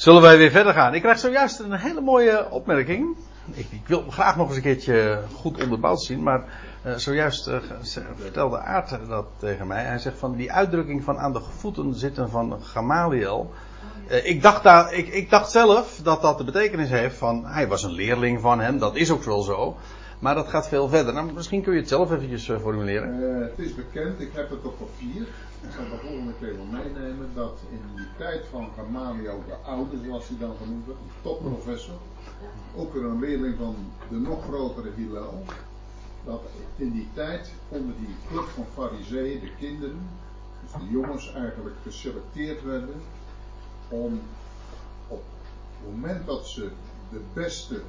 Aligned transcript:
Zullen 0.00 0.22
wij 0.22 0.38
weer 0.38 0.50
verder 0.50 0.72
gaan? 0.72 0.94
Ik 0.94 1.02
krijg 1.02 1.18
zojuist 1.18 1.58
een 1.58 1.72
hele 1.72 2.00
mooie 2.00 2.50
opmerking. 2.50 3.16
Ik, 3.52 3.66
ik 3.70 3.86
wil 3.86 4.04
graag 4.10 4.36
nog 4.36 4.46
eens 4.46 4.56
een 4.56 4.62
keertje 4.62 5.22
goed 5.34 5.62
onderbouwd 5.62 6.02
zien, 6.02 6.22
maar 6.22 6.44
uh, 6.86 6.94
zojuist 6.94 7.48
uh, 7.48 7.56
vertelde 8.16 8.58
Aart 8.58 8.98
dat 9.08 9.26
tegen 9.38 9.66
mij. 9.66 9.84
Hij 9.84 9.98
zegt 9.98 10.18
van 10.18 10.36
die 10.36 10.52
uitdrukking 10.52 11.04
van 11.04 11.18
aan 11.18 11.32
de 11.32 11.40
voeten 11.58 11.94
zitten 11.94 12.30
van 12.30 12.58
Gamaliel. 12.62 13.52
Uh, 14.10 14.26
ik, 14.26 14.42
dacht 14.42 14.62
daar, 14.62 14.92
ik, 14.92 15.08
ik 15.08 15.30
dacht 15.30 15.50
zelf 15.50 16.00
dat 16.02 16.22
dat 16.22 16.38
de 16.38 16.44
betekenis 16.44 16.90
heeft 16.90 17.16
van 17.16 17.46
hij 17.46 17.68
was 17.68 17.82
een 17.82 17.92
leerling 17.92 18.40
van 18.40 18.60
hem, 18.60 18.78
dat 18.78 18.96
is 18.96 19.10
ook 19.10 19.24
wel 19.24 19.42
zo. 19.42 19.76
Maar 20.20 20.34
dat 20.34 20.48
gaat 20.48 20.68
veel 20.68 20.88
verder. 20.88 21.14
Nou, 21.14 21.32
misschien 21.32 21.62
kun 21.62 21.72
je 21.72 21.78
het 21.78 21.88
zelf 21.88 22.10
eventjes 22.12 22.44
formuleren. 22.60 23.42
het 23.42 23.58
is 23.58 23.74
bekend, 23.74 24.20
ik 24.20 24.32
heb 24.32 24.50
het 24.50 24.64
op 24.64 24.78
papier. 24.78 25.22
Ik 25.62 25.70
zal 25.76 25.84
de 25.84 26.06
volgende 26.06 26.32
keer 26.40 26.56
wel 26.56 26.64
meenemen 26.64 27.30
dat 27.34 27.58
in 27.70 27.80
die 27.96 28.06
tijd 28.18 28.44
van 28.50 28.68
Gamaliel 28.76 29.42
de 29.46 29.54
Oude, 29.54 29.96
zoals 30.04 30.28
hij 30.28 30.36
dan 30.38 30.54
genoemd 30.62 30.86
werd, 30.86 30.98
topprofessor, 31.22 31.94
ook 32.76 32.94
weer 32.94 33.04
een 33.04 33.20
leerling 33.20 33.56
van 33.58 33.76
de 34.08 34.16
nog 34.16 34.44
grotere 34.44 34.90
Hillel, 34.96 35.44
dat 36.24 36.42
in 36.76 36.90
die 36.90 37.08
tijd 37.14 37.52
onder 37.68 37.94
die 37.98 38.14
club 38.28 38.44
van 38.44 38.66
fariseeën, 38.74 39.40
de 39.40 39.50
kinderen, 39.58 40.08
dus 40.62 40.72
de 40.72 40.90
jongens 40.90 41.32
eigenlijk 41.34 41.76
geselecteerd 41.82 42.64
werden 42.64 43.02
om 43.88 44.20
op 45.08 45.22
het 45.22 45.94
moment 45.94 46.26
dat 46.26 46.46
ze 46.46 46.70
de 47.10 47.20
beste 47.32 47.80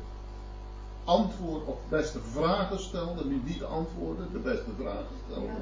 antwoord 1.04 1.66
of 1.66 1.78
beste 1.90 2.20
vragen 2.32 2.80
stelden, 2.80 3.30
niet 3.30 3.46
niet 3.46 3.64
antwoorden, 3.64 4.28
de 4.32 4.40
beste 4.40 4.70
vragen 4.80 5.16
stelden, 5.28 5.56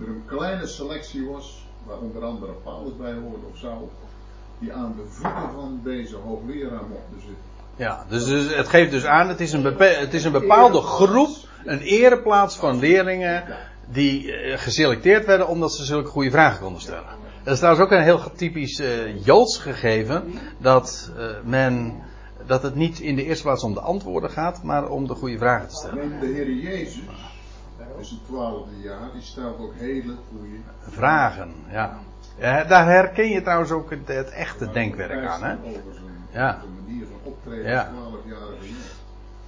er 0.00 0.08
een 0.08 0.24
kleine 0.26 0.66
selectie 0.66 1.26
was, 1.26 1.66
waar 1.86 1.98
onder 1.98 2.24
andere 2.24 2.52
Paulus 2.52 2.96
bij 2.96 3.12
hoorde 3.12 3.46
of 3.52 3.58
zou, 3.58 3.88
die 4.58 4.72
aan 4.72 4.94
de 4.96 5.04
voeten 5.08 5.50
van 5.54 5.80
deze 5.84 6.16
hoogleraar 6.16 6.84
mochten 6.88 7.20
zitten. 7.20 7.52
Ja, 7.76 8.04
dus, 8.08 8.24
dus 8.24 8.56
het 8.56 8.68
geeft 8.68 8.90
dus 8.90 9.04
aan, 9.04 9.28
het 9.28 9.40
is, 9.40 9.52
een 9.52 9.64
het 9.78 10.14
is 10.14 10.24
een 10.24 10.32
bepaalde 10.32 10.80
groep, 10.80 11.36
een 11.64 11.80
ereplaats 11.80 12.56
van 12.56 12.78
leerlingen 12.78 13.44
die 13.86 14.32
eh, 14.32 14.58
geselecteerd 14.58 15.26
werden 15.26 15.48
omdat 15.48 15.72
ze 15.72 15.84
zulke 15.84 16.08
goede 16.08 16.30
vragen 16.30 16.60
konden 16.62 16.80
stellen. 16.80 17.22
Dat 17.44 17.52
is 17.52 17.58
trouwens 17.58 17.84
ook 17.84 17.92
een 17.92 18.02
heel 18.02 18.32
typisch 18.36 18.80
uh, 18.80 19.24
Joods 19.24 19.58
gegeven, 19.58 20.34
dat 20.58 21.12
uh, 21.18 21.24
men, 21.44 22.02
dat 22.46 22.62
het 22.62 22.74
niet 22.74 23.00
in 23.00 23.16
de 23.16 23.24
eerste 23.24 23.42
plaats 23.42 23.62
om 23.62 23.74
de 23.74 23.80
antwoorden 23.80 24.30
gaat, 24.30 24.62
maar 24.62 24.88
om 24.88 25.06
de 25.06 25.14
goede 25.14 25.38
vragen 25.38 25.68
te 25.68 25.74
stellen. 25.74 26.08
Neem 26.08 26.20
de 26.20 26.26
Heer 26.26 26.52
Jezus, 26.52 27.02
is 27.98 28.10
een 28.10 28.20
twaalfde 28.26 28.80
jaar, 28.82 29.12
die 29.12 29.22
stelt 29.22 29.58
ook 29.58 29.74
hele 29.76 30.14
goede 30.28 30.56
vragen. 30.88 31.54
Ja. 31.70 31.98
ja. 32.38 32.64
daar 32.64 32.86
herken 32.86 33.28
je 33.28 33.42
trouwens 33.42 33.70
ook 33.70 33.90
het, 33.90 34.08
het 34.08 34.30
echte 34.30 34.70
denkwerk 34.70 35.26
aan, 35.26 35.42
hè? 35.42 35.56
Ja. 36.32 36.62
manier 36.84 37.06
van 37.06 37.32
optreden 37.32 37.70
ja. 37.70 37.90
12 37.92 38.14
jaar 38.26 38.84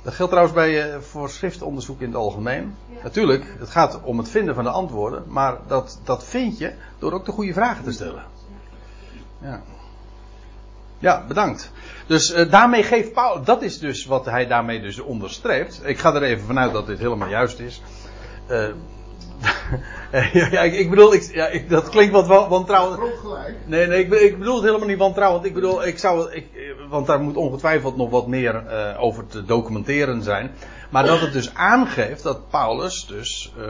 dat 0.07 0.15
geldt 0.15 0.31
trouwens 0.31 0.57
bij 0.57 0.95
uh, 0.95 1.01
voor 1.01 1.31
schriftonderzoek 1.31 2.01
in 2.01 2.07
het 2.07 2.17
algemeen. 2.17 2.75
Natuurlijk, 3.03 3.57
het 3.59 3.69
gaat 3.69 4.03
om 4.03 4.19
het 4.19 4.29
vinden 4.29 4.55
van 4.55 4.65
de 4.65 4.71
antwoorden, 4.71 5.23
maar 5.27 5.59
dat, 5.67 6.01
dat 6.05 6.25
vind 6.25 6.59
je 6.59 6.73
door 6.99 7.13
ook 7.13 7.25
de 7.25 7.33
goede 7.33 7.53
vragen 7.53 7.85
te 7.85 7.93
stellen. 7.93 8.25
Ja, 9.41 9.63
ja 10.99 11.25
bedankt. 11.29 11.73
Dus 12.07 12.35
uh, 12.35 12.51
daarmee 12.51 12.83
geeft 12.83 13.13
Paul, 13.13 13.43
dat 13.45 13.63
is 13.63 13.79
dus 13.79 14.07
wat 14.07 14.25
hij 14.25 14.47
daarmee 14.47 14.81
dus 14.81 15.01
onderstreept. 15.01 15.81
Ik 15.85 15.99
ga 15.99 16.15
er 16.15 16.23
even 16.23 16.47
vanuit 16.47 16.73
dat 16.73 16.87
dit 16.87 16.99
helemaal 16.99 17.29
juist 17.29 17.59
is. 17.59 17.83
Uh, 20.13 20.35
ja, 20.53 20.61
ik, 20.61 20.73
ik, 20.73 20.91
bedoel, 20.91 21.15
ik, 21.15 21.31
ja, 21.33 21.47
ik, 21.47 21.71
dat 21.71 21.89
klinkt 21.89 22.13
wat 22.13 22.49
wantrouwend. 22.49 23.01
Nee, 23.67 23.87
nee, 23.87 24.05
ik, 24.05 24.13
ik, 24.13 24.39
bedoel 24.39 24.55
het 24.55 24.65
helemaal 24.65 24.89
niet 24.89 24.99
wantrouwend. 24.99 25.45
Ik 25.45 25.55
bedoel, 25.55 25.87
ik 25.87 25.99
zou, 25.99 26.33
ik, 26.33 26.47
want 26.89 27.07
daar 27.07 27.21
moet 27.21 27.37
ongetwijfeld 27.37 27.97
nog 27.97 28.11
wat 28.11 28.27
meer 28.27 28.63
uh, 28.71 29.03
over 29.03 29.27
te 29.27 29.45
documenteren 29.45 30.23
zijn. 30.23 30.51
Maar 30.91 31.07
dat 31.07 31.21
het 31.21 31.33
dus 31.33 31.55
aangeeft 31.55 32.23
dat 32.23 32.51
Paulus 32.51 33.07
dus 33.07 33.53
uh, 33.59 33.65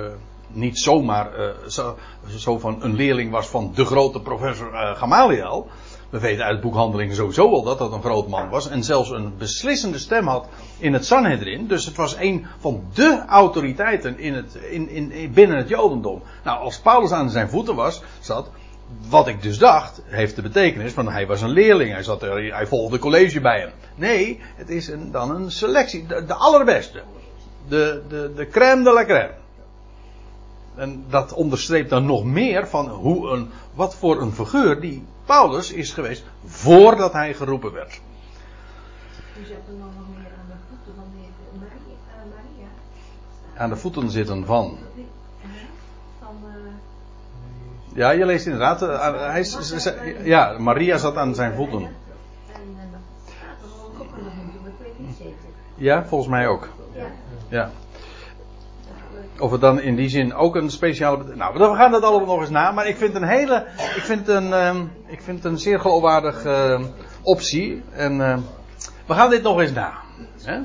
niet 0.49 0.79
zomaar 0.79 1.41
uh, 1.41 1.49
zo, 1.67 1.97
zo, 2.37 2.59
van 2.59 2.83
een 2.83 2.95
leerling 2.95 3.31
was 3.31 3.49
van 3.49 3.73
de 3.75 3.85
grote 3.85 4.21
professor 4.21 4.73
Gamaliel. 4.97 5.69
We 6.11 6.21
weten 6.21 6.45
uit 6.45 6.61
boekhandelingen 6.61 7.15
sowieso 7.15 7.51
al 7.51 7.63
dat 7.63 7.79
dat 7.79 7.93
een 7.93 8.03
groot 8.03 8.29
man 8.29 8.49
was. 8.49 8.69
En 8.69 8.85
zelfs 8.85 9.11
een 9.11 9.37
beslissende 9.39 9.99
stem 9.99 10.27
had 10.27 10.47
in 10.79 10.93
het 10.93 11.07
Sanhedrin. 11.07 11.67
Dus 11.67 11.87
het 11.87 11.97
was 11.97 12.17
een 12.17 12.47
van 12.59 12.85
de 12.95 13.23
autoriteiten 13.27 14.19
in 14.19 14.35
het, 14.35 14.55
in, 14.55 14.91
in, 14.91 15.33
binnen 15.33 15.57
het 15.57 15.69
Jodendom. 15.69 16.23
Nou, 16.45 16.61
als 16.61 16.81
Paulus 16.81 17.11
aan 17.11 17.31
zijn 17.31 17.49
voeten 17.49 17.75
was, 17.75 18.03
zat. 18.21 18.51
Wat 19.09 19.29
ik 19.29 19.43
dus 19.43 19.59
dacht, 19.59 20.03
heeft 20.05 20.37
de 20.37 20.43
betekenis 20.43 20.93
van 20.93 21.09
hij 21.09 21.27
was 21.27 21.41
een 21.41 21.51
leerling. 21.51 21.93
Hij, 21.93 22.03
zat 22.03 22.23
er, 22.23 22.55
hij 22.55 22.67
volgde 22.67 22.99
college 22.99 23.41
bij 23.41 23.61
hem. 23.61 23.71
Nee, 23.95 24.41
het 24.57 24.71
is 24.71 24.89
een, 24.89 25.11
dan 25.11 25.31
een 25.31 25.51
selectie. 25.51 26.07
De, 26.07 26.25
de 26.25 26.35
allerbeste. 26.35 27.03
De, 27.69 28.03
de, 28.09 28.33
de 28.37 28.49
crème 28.49 28.85
de 28.85 28.93
la 28.93 29.05
crème. 29.05 29.31
En 30.77 31.05
dat 31.09 31.33
onderstreept 31.33 31.91
dan 31.91 32.07
nog 32.07 32.25
meer 32.25 32.69
van 32.69 32.89
hoe 32.89 33.31
een, 33.31 33.51
wat 33.75 33.95
voor 33.95 34.21
een 34.21 34.33
figuur 34.33 34.81
die 34.81 35.05
Paulus 35.25 35.73
is 35.73 35.93
geweest 35.93 36.25
voordat 36.45 37.13
hij 37.13 37.35
geroepen 37.35 37.73
werd. 37.73 38.01
U 39.41 39.45
zegt 39.45 39.61
er 39.69 39.75
nog 39.75 39.89
meer 40.15 40.27
aan 40.27 40.47
de 40.49 40.55
voeten 40.69 40.95
van 40.97 41.05
de 41.13 41.59
Maria. 42.29 42.69
Aan 43.57 43.69
de 43.69 43.77
voeten 43.77 44.11
zitten 44.11 44.45
van. 44.45 44.79
Van. 46.19 46.37
Ja, 47.95 48.11
je 48.11 48.27
leest 48.27 48.47
inderdaad. 48.47 48.81
hij, 48.81 50.17
ja, 50.25 50.59
Maria 50.59 50.97
zat 50.97 51.17
aan 51.17 51.35
zijn 51.35 51.55
voeten. 51.55 51.89
Ja, 55.75 56.05
volgens 56.05 56.31
mij 56.31 56.49
ook. 56.49 56.69
Ja. 57.49 57.71
Of 59.39 59.51
het 59.51 59.61
dan 59.61 59.81
in 59.81 59.97
die 59.97 60.09
zin 60.09 60.35
ook 60.35 60.57
een 60.57 60.71
speciale. 60.71 61.25
Nou, 61.35 61.59
we 61.59 61.77
gaan 61.77 61.91
dat 61.91 62.03
allemaal 62.03 62.27
nog 62.27 62.41
eens 62.41 62.51
na. 62.51 62.71
Maar 62.71 62.87
ik 62.87 62.97
vind 62.97 63.15
een 63.15 63.29
hele. 63.29 63.67
Ik 63.77 64.03
vind 64.03 64.29
een, 64.29 64.53
um, 64.53 64.93
ik 65.07 65.23
vind 65.23 65.45
een 65.45 65.59
zeer 65.59 65.81
geloofwaardige 65.81 66.77
uh, 66.81 66.87
optie. 67.23 67.83
En 67.93 68.13
uh, 68.13 68.37
we 69.07 69.15
gaan 69.15 69.31
dit 69.31 69.43
nog 69.43 69.61
eens 69.61 69.73
na. 69.73 69.93
Hè? 70.43 70.59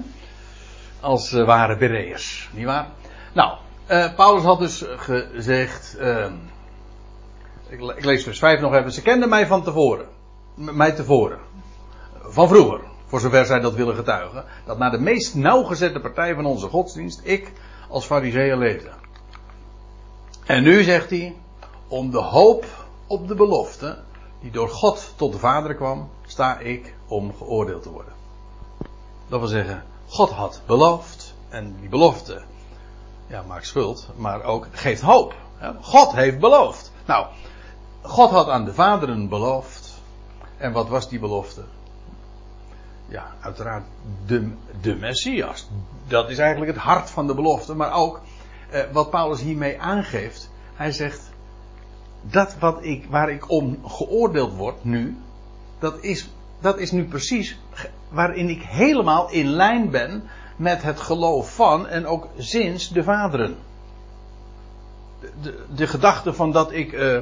Als 1.00 1.32
uh, 1.32 1.46
ware. 1.46 2.18
Niet 2.54 2.66
waar? 2.66 2.88
Nou, 3.34 3.58
uh, 3.90 4.16
Paulus 4.16 4.44
had 4.44 4.60
dus 4.60 4.86
gezegd. 4.88 5.98
Ehm, 6.00 6.34
ik, 7.70 7.80
ik, 7.80 8.06
lees 8.06 8.24
vers 8.24 8.40
5 8.40 8.60
nog 8.60 8.74
even. 8.74 8.92
Ze 8.92 9.02
kenden 9.02 9.30
mij 9.30 9.48
van 9.48 9.64
tevoren. 9.64 10.06
Mij 10.56 10.92
tevoren. 10.92 11.40
Van 12.22 12.48
vroeger. 12.48 12.80
Voor 13.06 13.20
zover 13.20 13.46
zij 13.46 13.60
dat 13.60 13.74
willen 13.74 13.96
getuigen. 13.96 14.44
Dat 14.66 14.78
naar 14.78 14.92
de 14.92 15.00
meest 15.00 15.36
nauwgezette 15.36 16.00
partij 16.00 16.36
van 16.36 16.46
onze 16.46 16.68
godsdienst. 16.68 17.22
Ik 17.24 17.52
als 17.92 18.06
fariseeën 18.06 18.58
leefde. 18.58 18.90
En 20.46 20.64
nu 20.64 20.84
zegt 20.84 21.10
hij, 21.10 21.36
om 21.88 22.12
de 22.12 22.22
hoop 22.22 22.66
op 23.08 23.28
de 23.28 23.36
belofte, 23.36 23.98
die 24.42 24.52
door 24.52 24.70
God 24.70 25.14
tot 25.16 25.32
de 25.32 25.40
Vader 25.40 25.76
kwam, 25.76 26.10
sta 26.26 26.60
ik 26.60 26.96
om 27.08 27.34
geoordeeld 27.38 27.84
te 27.84 27.90
worden. 27.90 28.14
Dat 29.28 29.40
wil 29.40 29.50
zeggen, 29.50 29.84
God 30.08 30.30
had 30.30 30.62
beloofd, 30.66 31.34
en 31.50 31.76
die 31.80 31.90
belofte, 31.90 32.42
ja, 33.28 33.44
maakt 33.48 33.68
schuld, 33.68 34.08
maar 34.16 34.44
ook 34.44 34.68
geeft 34.72 35.02
hoop. 35.02 35.36
God 35.82 36.12
heeft 36.12 36.40
beloofd. 36.40 36.92
Nou, 37.06 37.26
God 38.02 38.30
had 38.30 38.50
aan 38.50 38.66
de 38.66 38.74
vaderen 38.74 39.30
beloofd. 39.30 39.94
En 40.58 40.72
wat 40.72 40.88
was 40.88 41.10
die 41.10 41.20
belofte? 41.20 41.64
Ja, 43.12 43.32
uiteraard 43.42 43.84
de, 44.26 44.52
de 44.82 44.96
Messias. 44.96 45.70
Dat 46.08 46.30
is 46.30 46.38
eigenlijk 46.38 46.72
het 46.72 46.82
hart 46.82 47.10
van 47.10 47.28
de 47.28 47.34
belofte. 47.34 47.74
Maar 47.74 47.94
ook 47.94 48.22
eh, 48.70 48.82
wat 48.92 49.10
Paulus 49.10 49.42
hiermee 49.42 49.82
aangeeft. 49.82 50.50
Hij 50.76 50.92
zegt, 50.92 51.32
dat 52.22 52.56
wat 52.60 52.84
ik, 52.84 53.06
waar 53.10 53.30
ik 53.30 53.50
om 53.50 53.80
geoordeeld 53.86 54.54
word 54.54 54.84
nu, 54.84 55.18
dat 55.80 55.98
is, 56.04 56.30
dat 56.60 56.80
is 56.80 56.92
nu 56.92 57.06
precies 57.06 57.58
waarin 58.10 58.50
ik 58.50 58.62
helemaal 58.62 59.30
in 59.30 59.48
lijn 59.48 59.90
ben 59.90 60.24
met 60.56 60.82
het 60.82 61.00
geloof 61.00 61.56
van 61.56 61.88
en 61.88 62.06
ook 62.06 62.28
sinds 62.38 62.90
de 62.90 63.04
vaderen. 63.04 63.58
De, 65.42 65.66
de, 65.76 65.88
gedachte 65.88 66.34
van 66.34 66.52
dat 66.52 66.72
ik 66.72 66.92
uh, 66.92 67.20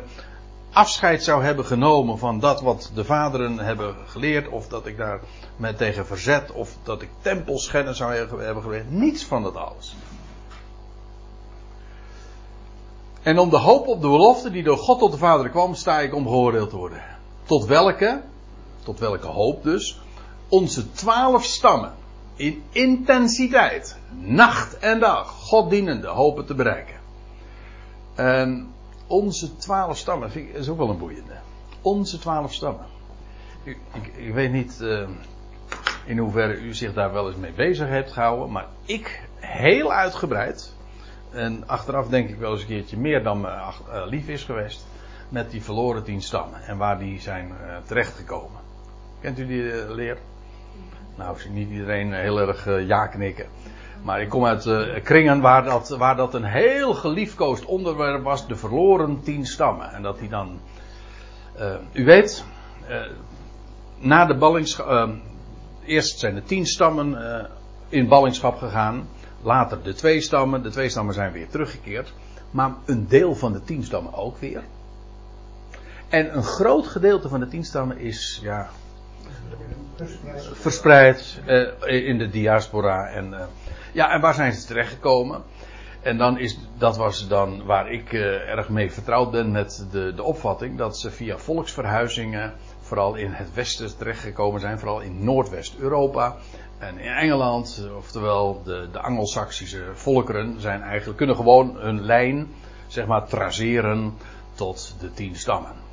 afscheid 0.72 1.24
zou 1.24 1.44
hebben 1.44 1.66
genomen 1.66 2.18
van 2.18 2.40
dat 2.40 2.62
wat 2.62 2.92
de 2.94 3.06
vaderen 3.06 3.60
hebben 3.60 3.96
geleerd, 4.08 4.48
of 4.48 4.68
dat 4.68 4.86
ik 4.86 4.98
daar 4.98 5.20
met 5.56 5.78
tegen 5.78 6.06
verzet, 6.06 6.52
of 6.52 6.76
dat 6.84 7.02
ik 7.02 7.10
tempelschennis 7.22 7.98
zou 7.98 8.14
hebben 8.44 8.64
geweest. 8.64 8.90
Niets 8.90 9.26
van 9.26 9.44
dat 9.44 9.56
alles. 9.56 9.96
En 13.22 13.40
om 13.40 13.50
de 13.50 13.58
hoop 13.58 13.88
op 13.88 14.02
de 14.02 14.08
belofte 14.08 14.52
die 14.52 14.64
door 14.64 14.78
God 14.78 15.00
tot 15.00 15.12
de 15.12 15.18
Vader 15.18 15.50
kwam, 15.50 15.76
sta 15.76 16.00
ik 16.00 16.16
om 16.16 16.28
geoordeeld 16.28 16.70
te 16.70 16.78
worden. 16.78 17.04
Tot 17.44 17.66
welke, 17.66 18.22
tot 18.84 19.00
welke 19.00 19.28
hoop 19.28 19.64
dus, 19.64 20.00
onze 20.50 20.92
twaalf 20.92 21.44
stammen 21.44 21.94
in 22.36 22.64
intensiteit, 22.72 23.98
nacht 24.20 24.78
en 24.78 25.00
dag, 25.00 25.30
God 25.30 25.70
dienende, 25.70 26.08
hopen 26.08 26.46
te 26.46 26.54
bereiken. 26.54 26.96
En 28.16 28.74
onze 29.10 29.56
twaalf 29.56 29.98
stammen, 29.98 30.32
vind 30.32 30.50
ik, 30.50 30.56
is 30.56 30.70
ook 30.70 30.78
wel 30.78 30.90
een 30.90 30.98
boeiende. 30.98 31.38
Onze 31.82 32.20
twaalf 32.20 32.54
stammen. 32.54 32.86
ik, 33.64 33.78
ik, 34.16 34.34
weet 34.34 34.52
niet 34.52 34.80
uh, 34.82 35.10
in 36.06 36.18
hoeverre 36.18 36.60
u 36.60 36.74
zich 36.74 36.94
daar 36.94 37.14
wel 37.14 37.28
eens 37.28 37.38
mee 37.38 37.52
bezig 37.52 37.88
hebt 37.88 38.12
gehouden, 38.12 38.52
maar 38.52 38.68
ik 38.86 39.30
heel 39.36 39.94
uitgebreid, 39.94 40.74
en 41.32 41.64
achteraf 41.68 42.08
denk 42.08 42.30
ik 42.30 42.38
wel 42.38 42.52
eens 42.52 42.62
een 42.62 42.68
keertje 42.68 42.98
meer 42.98 43.24
dan 43.24 43.42
me 43.42 43.48
uh, 43.48 43.74
lief 44.06 44.28
is 44.28 44.44
geweest, 44.44 44.88
met 45.30 45.52
die 45.52 45.64
verloren 45.64 46.04
tien 46.04 46.22
stammen 46.22 46.64
en 46.64 46.78
waar 46.78 47.00
die 47.00 47.20
zijn 47.22 47.48
uh, 47.48 47.78
terechtgekomen. 47.86 48.62
Kent 49.22 49.40
u 49.40 49.48
die 49.48 49.94
leer? 49.94 50.18
Nou, 51.16 51.36
ik 51.36 51.42
zie 51.42 51.52
niet 51.52 51.70
iedereen 51.70 52.14
heel 52.14 52.40
erg 52.40 52.86
ja 52.88 53.08
knikken. 53.08 53.46
Maar 54.02 54.22
ik 54.22 54.30
kom 54.30 54.46
uit 54.46 54.66
uh, 54.66 55.04
kringen 55.04 55.42
waar 55.42 55.64
dat, 55.64 55.90
waar 55.90 56.16
dat 56.16 56.34
een 56.34 56.44
heel 56.44 56.94
geliefkoosd 56.94 57.66
onderwerp 57.66 58.24
was, 58.24 58.48
de 58.48 58.56
verloren 58.56 59.22
tien 59.24 59.46
stammen. 59.46 59.92
En 59.92 60.02
dat 60.02 60.20
die 60.20 60.30
dan, 60.30 60.60
uh, 61.60 61.74
u 61.92 62.06
weet, 62.06 62.44
uh, 62.90 62.96
na 63.98 64.26
de 64.26 64.36
ballingschap, 64.36 65.10
eerst 65.86 66.20
zijn 66.20 66.36
de 66.36 66.44
tien 66.44 66.66
stammen 66.66 67.50
in 67.90 68.08
ballingschap 68.08 68.58
gegaan, 68.58 69.08
later 69.42 69.84
de 69.84 69.94
twee 69.94 70.22
stammen, 70.22 70.64
de 70.64 70.70
twee 70.70 70.90
stammen 70.90 71.14
zijn 71.14 71.32
weer 71.32 71.50
teruggekeerd, 71.50 72.14
maar 72.52 72.72
een 72.86 73.08
deel 73.08 73.36
van 73.36 73.54
de 73.54 73.64
tien 73.64 73.84
stammen 73.84 74.14
ook 74.14 74.38
weer. 74.38 74.64
En 76.08 76.36
een 76.36 76.44
groot 76.44 76.88
gedeelte 76.88 77.30
van 77.30 77.40
de 77.40 77.48
tien 77.48 77.66
stammen 77.66 77.98
is, 77.98 78.40
ja, 78.44 78.70
verspreid 80.54 81.42
in 81.86 82.18
de 82.18 82.30
diaspora 82.30 83.08
en 83.08 83.34
ja, 83.92 84.12
en 84.12 84.22
waar 84.22 84.34
zijn 84.34 84.54
ze 84.54 84.68
terechtgekomen? 84.68 85.44
En 86.02 86.18
dan 86.18 86.38
is, 86.38 86.60
dat 86.78 86.98
was 86.98 87.28
dan 87.28 87.66
waar 87.66 87.92
ik 87.92 88.12
uh, 88.12 88.50
erg 88.50 88.70
mee 88.70 88.92
vertrouwd 88.92 89.32
ben 89.32 89.52
met 89.52 89.88
de, 89.92 90.14
de 90.14 90.24
opvatting 90.24 90.78
dat 90.78 90.98
ze 90.98 91.12
via 91.12 91.38
volksverhuizingen 91.38 92.54
vooral 92.82 93.16
in 93.16 93.32
het 93.32 93.54
westen 93.54 93.98
terechtgekomen 93.98 94.60
zijn, 94.60 94.80
vooral 94.80 95.02
in 95.02 95.24
Noordwest-Europa 95.24 96.36
en 96.78 97.00
in 97.00 97.12
Engeland, 97.12 97.88
oftewel 97.98 98.62
de, 98.64 98.90
de 98.92 99.00
Angelsaksische 99.00 99.84
volkeren 99.94 100.62
zijn 100.62 100.82
eigenlijk, 100.82 101.18
kunnen 101.18 101.36
gewoon 101.36 101.76
hun 101.78 102.02
lijn, 102.02 102.48
zeg 102.88 103.06
maar, 103.06 103.28
traceren 103.28 104.18
tot 104.54 104.96
de 105.00 105.14
tien 105.14 105.36
stammen. 105.36 105.89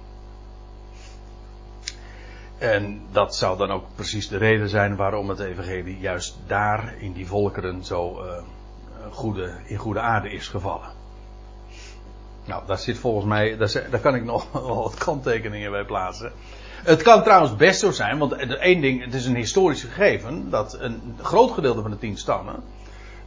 En 2.59 3.03
dat 3.13 3.37
zou 3.37 3.59
dan 3.59 3.71
ook 3.71 3.85
precies 3.95 4.29
de 4.29 4.37
reden 4.37 4.69
zijn 4.69 4.97
waarom 4.97 5.29
het 5.29 5.41
evangelie 5.41 5.99
juist 5.99 6.37
daar 6.47 6.95
in 6.99 7.13
die 7.13 7.27
volkeren 7.27 7.85
zo 7.85 8.25
uh, 8.25 8.31
goede, 9.11 9.53
in 9.65 9.77
goede 9.77 10.01
aarde 10.01 10.31
is 10.31 10.49
gevallen. 10.49 10.89
Nou, 12.45 12.63
daar 12.67 12.79
zit 12.79 12.99
volgens 12.99 13.27
mij, 13.27 13.57
daar, 13.57 14.01
kan 14.01 14.15
ik 14.15 14.25
nog 14.25 14.47
wel 14.53 14.83
wat 14.83 14.95
kanttekeningen 14.95 15.71
bij 15.71 15.85
plaatsen. 15.85 16.33
Het 16.83 17.03
kan 17.03 17.23
trouwens 17.23 17.57
best 17.57 17.81
zo 17.81 17.91
zijn, 17.91 18.19
want 18.19 18.33
één 18.37 18.81
ding, 18.81 19.05
het 19.05 19.15
is 19.15 19.27
een 19.27 19.37
historisch 19.37 19.83
gegeven, 19.83 20.51
dat 20.51 20.77
een 20.81 21.17
groot 21.23 21.51
gedeelte 21.51 21.83
van 21.83 21.91
de 21.91 21.99
tien 21.99 22.17
stammen 22.17 22.63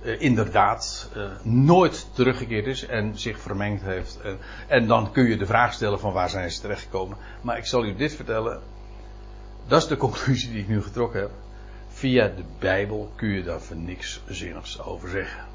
uh, 0.03 0.21
inderdaad 0.21 1.09
uh, 1.17 1.23
nooit 1.43 2.07
teruggekeerd 2.13 2.65
is 2.65 2.85
en 2.85 3.17
zich 3.17 3.39
vermengd 3.39 3.83
heeft. 3.83 4.19
En, 4.21 4.37
en 4.67 4.87
dan 4.87 5.11
kun 5.11 5.29
je 5.29 5.37
de 5.37 5.45
vraag 5.45 5.73
stellen 5.73 5.99
van 5.99 6.13
waar 6.13 6.29
zijn 6.29 6.51
ze 6.51 6.61
terechtgekomen. 6.61 7.17
Maar 7.41 7.57
ik 7.57 7.65
zal 7.65 7.85
u 7.85 7.95
dit 7.95 8.15
vertellen, 8.15 8.61
dat 9.69 9.81
is 9.81 9.87
de 9.87 9.97
conclusie 9.97 10.51
die 10.51 10.61
ik 10.61 10.67
nu 10.67 10.81
getrokken 10.81 11.19
heb. 11.19 11.31
Via 11.87 12.27
de 12.27 12.43
Bijbel 12.59 13.11
kun 13.15 13.29
je 13.29 13.43
daar 13.43 13.61
voor 13.61 13.75
niks 13.75 14.21
zinnigs 14.27 14.81
over 14.81 15.09
zeggen. 15.09 15.45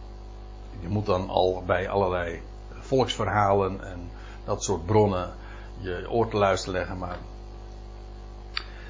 Je 0.80 0.88
moet 0.88 1.06
dan 1.06 1.28
al 1.28 1.62
bij 1.66 1.88
allerlei 1.88 2.40
volksverhalen 2.80 3.84
en 3.84 4.10
dat 4.44 4.64
soort 4.64 4.86
bronnen 4.86 5.32
je 5.78 6.06
oor 6.10 6.28
te 6.28 6.36
luisteren 6.36 6.78
leggen, 6.78 6.98
maar 6.98 7.16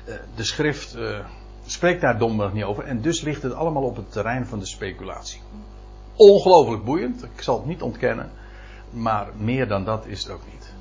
eh, 0.05 0.15
de 0.35 0.45
schrift 0.45 0.97
uh, 0.97 1.19
spreekt 1.67 2.01
daar 2.01 2.19
domweg 2.19 2.53
niet 2.53 2.65
over 2.65 2.85
en 2.85 3.01
dus 3.01 3.21
ligt 3.21 3.43
het 3.43 3.53
allemaal 3.53 3.83
op 3.83 3.97
het 3.97 4.13
terrein 4.13 4.47
van 4.47 4.59
de 4.59 4.67
speculatie. 4.67 5.41
Ongelooflijk 6.15 6.85
boeiend, 6.85 7.25
ik 7.25 7.43
zal 7.43 7.57
het 7.57 7.67
niet 7.67 7.83
ontkennen, 7.83 8.31
maar 8.91 9.29
meer 9.37 9.69
dan 9.69 9.85
dat 9.85 10.07
is 10.07 10.23
het 10.23 10.33
ook 10.33 10.47
niet. 10.53 10.73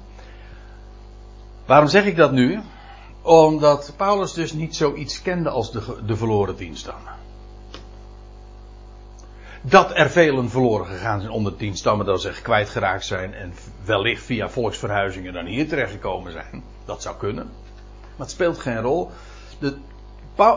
Waarom 1.66 1.88
zeg 1.88 2.06
ik 2.06 2.16
dat 2.16 2.32
nu? 2.32 2.62
Omdat 3.24 3.94
Paulus 3.98 4.34
dus 4.34 4.54
niet 4.54 4.76
zoiets 4.76 5.22
kende 5.22 5.50
als 5.50 5.72
de, 5.72 5.82
de 6.06 6.16
verloren 6.16 6.56
tien 6.56 6.78
stammen. 6.78 7.12
Dat 9.62 9.92
er 9.94 10.10
velen 10.10 10.50
verloren 10.50 10.86
gegaan 10.86 11.20
zijn 11.20 11.32
onder 11.32 11.56
tien 11.56 11.78
stammen, 11.78 12.06
dat 12.06 12.22
ze 12.22 12.32
kwijtgeraakt 12.42 13.06
zijn 13.06 13.34
en 13.34 13.54
wellicht 13.86 14.24
via 14.24 14.50
volksverhuizingen 14.50 15.34
dan 15.34 15.46
hier 15.46 15.68
terechtgekomen 15.68 16.32
zijn. 16.32 16.64
Dat 16.86 17.02
zou 17.02 17.16
kunnen. 17.18 17.46
Maar 18.02 18.26
het 18.26 18.32
speelt 18.32 18.60
geen 18.60 18.82
rol. 18.82 19.12
De, 19.60 19.76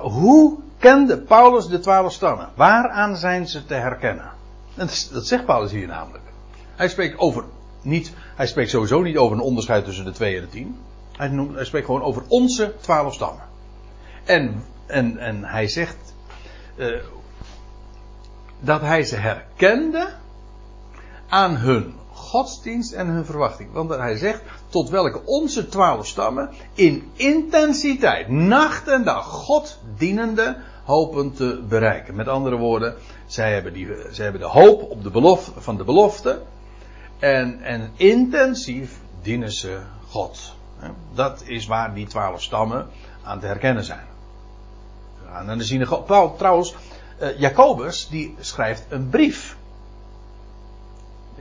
hoe 0.02 0.58
kende 0.78 1.18
Paulus 1.18 1.66
de 1.66 1.78
twaalf 1.78 2.12
stammen? 2.12 2.48
Waaraan 2.54 3.16
zijn 3.16 3.48
ze 3.48 3.64
te 3.64 3.74
herkennen? 3.74 4.30
Dat 4.74 5.26
zegt 5.26 5.44
Paulus 5.44 5.70
hier 5.70 5.86
namelijk. 5.86 6.24
Hij 6.76 6.88
spreekt 6.88 7.18
over 7.18 7.44
niet, 7.82 8.12
hij 8.36 8.46
spreekt 8.46 8.70
sowieso 8.70 9.02
niet 9.02 9.16
over 9.16 9.36
een 9.36 9.42
onderscheid 9.42 9.84
tussen 9.84 10.04
de 10.04 10.10
twee 10.10 10.36
en 10.36 10.40
de 10.40 10.48
tien. 10.48 10.78
Hij, 11.16 11.64
spreekt 11.64 11.86
gewoon 11.86 12.02
over 12.02 12.22
onze 12.28 12.74
twaalf 12.80 13.14
stammen. 13.14 13.44
En, 14.24 14.64
en, 14.86 15.18
en 15.18 15.44
hij 15.44 15.68
zegt 15.68 16.14
uh, 16.76 17.02
dat 18.60 18.80
hij 18.80 19.04
ze 19.04 19.16
herkende 19.16 20.08
aan 21.28 21.56
hun 21.56 21.94
godsdienst 22.12 22.92
en 22.92 23.06
hun 23.06 23.24
verwachting. 23.24 23.72
Want 23.72 23.90
hij 23.90 24.16
zegt 24.16 24.42
tot 24.68 24.88
welke 24.88 25.20
onze 25.24 25.68
twaalf 25.68 26.06
stammen 26.06 26.50
in 26.74 27.10
intensiteit, 27.14 28.28
nacht 28.28 28.88
en 28.88 29.04
dag, 29.04 29.26
God 29.26 29.78
dienende, 29.96 30.56
hopen 30.84 31.34
te 31.34 31.64
bereiken. 31.68 32.14
Met 32.14 32.28
andere 32.28 32.56
woorden, 32.56 32.94
zij 33.26 33.52
hebben, 33.52 33.72
die, 33.72 33.88
zij 34.10 34.24
hebben 34.24 34.42
de 34.42 34.48
hoop 34.48 34.90
op 34.90 35.02
de 35.02 35.10
belofte, 35.10 35.60
van 35.60 35.76
de 35.76 35.84
belofte. 35.84 36.42
En, 37.18 37.62
en 37.62 37.92
intensief 37.96 39.00
dienen 39.22 39.52
ze 39.52 39.78
God. 40.08 40.55
Dat 41.14 41.42
is 41.46 41.66
waar 41.66 41.94
die 41.94 42.06
twaalf 42.06 42.42
stammen 42.42 42.86
aan 43.22 43.40
te 43.40 43.46
herkennen 43.46 43.84
zijn. 43.84 44.06
En 45.34 45.46
dan 45.46 45.60
zien 45.60 45.78
we 45.78 46.32
trouwens, 46.36 46.74
uh, 47.22 47.38
Jacobus 47.38 48.08
die 48.08 48.34
schrijft 48.40 48.86
een 48.88 49.08
brief. 49.08 49.56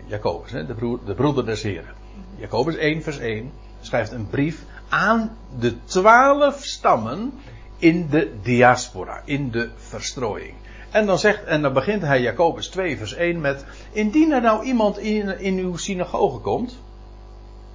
Jacobus, 0.06 0.52
de, 0.52 0.98
de 1.06 1.14
broeder 1.14 1.46
des 1.46 1.62
Heren. 1.62 1.94
Jacobus 2.36 2.76
1 2.76 3.04
vers 3.04 3.18
1 3.18 3.52
schrijft 3.82 4.12
een 4.12 4.28
brief 4.30 4.64
aan 4.90 5.38
de 5.60 5.84
twaalf 5.84 6.64
stammen 6.64 7.34
in 7.78 8.08
de 8.10 8.34
diaspora, 8.42 9.22
in 9.26 9.52
de 9.52 9.70
verstrooiing. 9.76 10.54
En 10.92 11.06
dan, 11.06 11.20
zegt, 11.20 11.44
en 11.44 11.62
dan 11.62 11.74
begint 11.74 12.02
hij 12.02 12.22
Jacobus 12.22 12.68
2 12.68 12.98
vers 12.98 13.14
1 13.14 13.42
met, 13.42 13.66
indien 13.92 14.32
er 14.32 14.42
nou 14.42 14.66
iemand 14.66 14.98
in, 14.98 15.40
in 15.40 15.58
uw 15.58 15.78
synagoge 15.78 16.40
komt, 16.40 16.80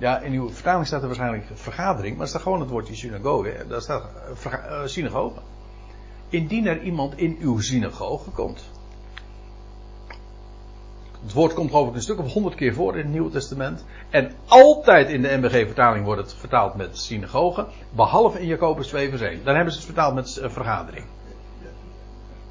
ja, 0.00 0.18
in 0.18 0.32
uw 0.32 0.50
vertaling 0.50 0.86
staat 0.86 1.00
er 1.00 1.06
waarschijnlijk 1.06 1.44
vergadering, 1.54 2.12
maar 2.12 2.22
er 2.22 2.28
staat 2.28 2.42
gewoon 2.42 2.60
het 2.60 2.70
woordje 2.70 2.94
synagoge. 2.94 3.64
Daar 3.68 3.80
staat 3.80 4.04
uh, 4.46 4.80
synagoge. 4.84 5.40
Indien 6.28 6.66
er 6.66 6.82
iemand 6.82 7.18
in 7.18 7.36
uw 7.40 7.58
synagoge 7.58 8.30
komt. 8.30 8.70
Het 11.22 11.32
woord 11.32 11.54
komt 11.54 11.70
geloof 11.70 11.88
ik 11.88 11.94
een 11.94 12.02
stuk 12.02 12.18
of 12.18 12.32
honderd 12.32 12.54
keer 12.54 12.74
voor 12.74 12.92
in 12.92 12.98
het 12.98 13.08
Nieuwe 13.08 13.30
Testament. 13.30 13.84
En 14.10 14.32
altijd 14.46 15.08
in 15.08 15.22
de 15.22 15.36
MBG-vertaling 15.36 16.04
wordt 16.04 16.20
het 16.20 16.34
vertaald 16.34 16.74
met 16.74 16.98
synagoge. 16.98 17.66
Behalve 17.90 18.40
in 18.40 18.46
Jacobus 18.46 18.86
2 18.86 19.08
vers 19.08 19.20
1. 19.20 19.44
Dan 19.44 19.54
hebben 19.54 19.72
ze 19.72 19.78
het 19.78 19.86
vertaald 19.86 20.14
met 20.14 20.38
uh, 20.42 20.50
vergadering. 20.50 21.04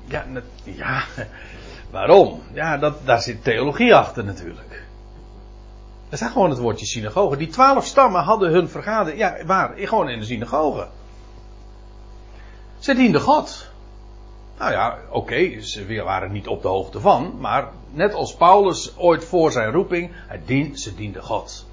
Ja, 0.06 0.25
ja, 0.63 1.03
waarom? 1.91 2.41
Ja, 2.53 2.77
dat, 2.77 3.06
daar 3.06 3.22
zit 3.22 3.44
theologie 3.44 3.96
achter 3.96 4.24
natuurlijk. 4.24 4.88
Er 6.10 6.18
staat 6.18 6.32
gewoon 6.32 6.50
het 6.50 6.60
woordje 6.60 6.86
synagoge. 6.86 7.38
Die 7.38 7.48
twaalf 7.48 7.86
stammen 7.86 8.24
hadden 8.24 8.51
hun 8.51 8.70
vergadering. 8.70 9.20
Ja, 9.20 9.46
waar? 9.46 9.74
Gewoon 9.75 10.10
in 10.10 10.20
de 10.20 10.25
synagoge. 10.25 10.88
Ze 12.80 12.94
dienden 12.94 13.22
God. 13.22 13.68
Nou 14.58 14.72
ja, 14.72 14.98
oké, 15.10 15.62
ze 15.62 16.04
waren 16.04 16.32
niet 16.32 16.48
op 16.48 16.62
de 16.62 16.68
hoogte 16.68 17.00
van. 17.00 17.39
Maar 17.39 17.70
net 17.92 18.13
als 18.13 18.36
Paulus 18.36 18.98
ooit 18.98 19.25
voor 19.25 19.51
zijn 19.51 19.72
roeping, 19.72 20.12
hij 20.13 20.72
ze 20.75 20.96
dienden 20.96 21.24
God. 21.24 21.66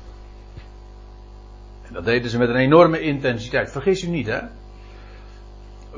En 1.83 1.93
dat 1.93 2.05
deden 2.05 2.31
ze 2.31 2.39
met 2.39 2.49
een 2.49 2.57
enorme 2.57 3.01
intensiteit. 3.01 3.71
Vergis 3.71 4.03
u 4.03 4.09
niet, 4.09 4.27
hè? 4.27 4.41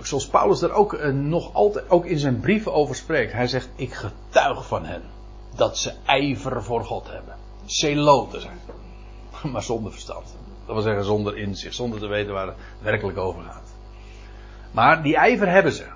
Zoals 0.03 0.29
Paulus 0.29 0.63
er 0.63 0.73
ook 0.73 0.93
uh, 0.93 1.13
nog 1.13 1.55
altijd, 1.55 1.91
ook 1.91 2.05
in 2.05 2.19
zijn 2.19 2.41
brieven 2.41 2.73
over 2.73 2.95
spreekt. 2.95 3.33
Hij 3.33 3.47
zegt, 3.47 3.69
ik 3.77 3.95
getuig 3.95 4.67
van 4.67 4.85
hen. 4.85 5.03
Dat 5.55 5.79
ze 5.79 5.93
ijver 6.05 6.63
voor 6.63 6.85
God 6.85 7.07
hebben 7.11 7.38
celoten 7.69 8.41
zijn. 8.41 8.59
Maar 9.53 9.63
zonder 9.63 9.93
verstand. 9.93 10.37
Dat 10.67 10.75
wil 10.75 10.85
zeggen 10.85 11.05
zonder 11.05 11.37
inzicht, 11.37 11.75
zonder 11.75 12.01
te 12.01 12.07
weten 12.07 12.33
waar 12.33 12.47
het 12.47 12.57
werkelijk 12.83 13.19
over 13.19 13.43
gaat. 13.43 13.75
Maar 14.71 15.03
die 15.03 15.17
ijver 15.17 15.49
hebben 15.49 15.73
ze. 15.73 15.87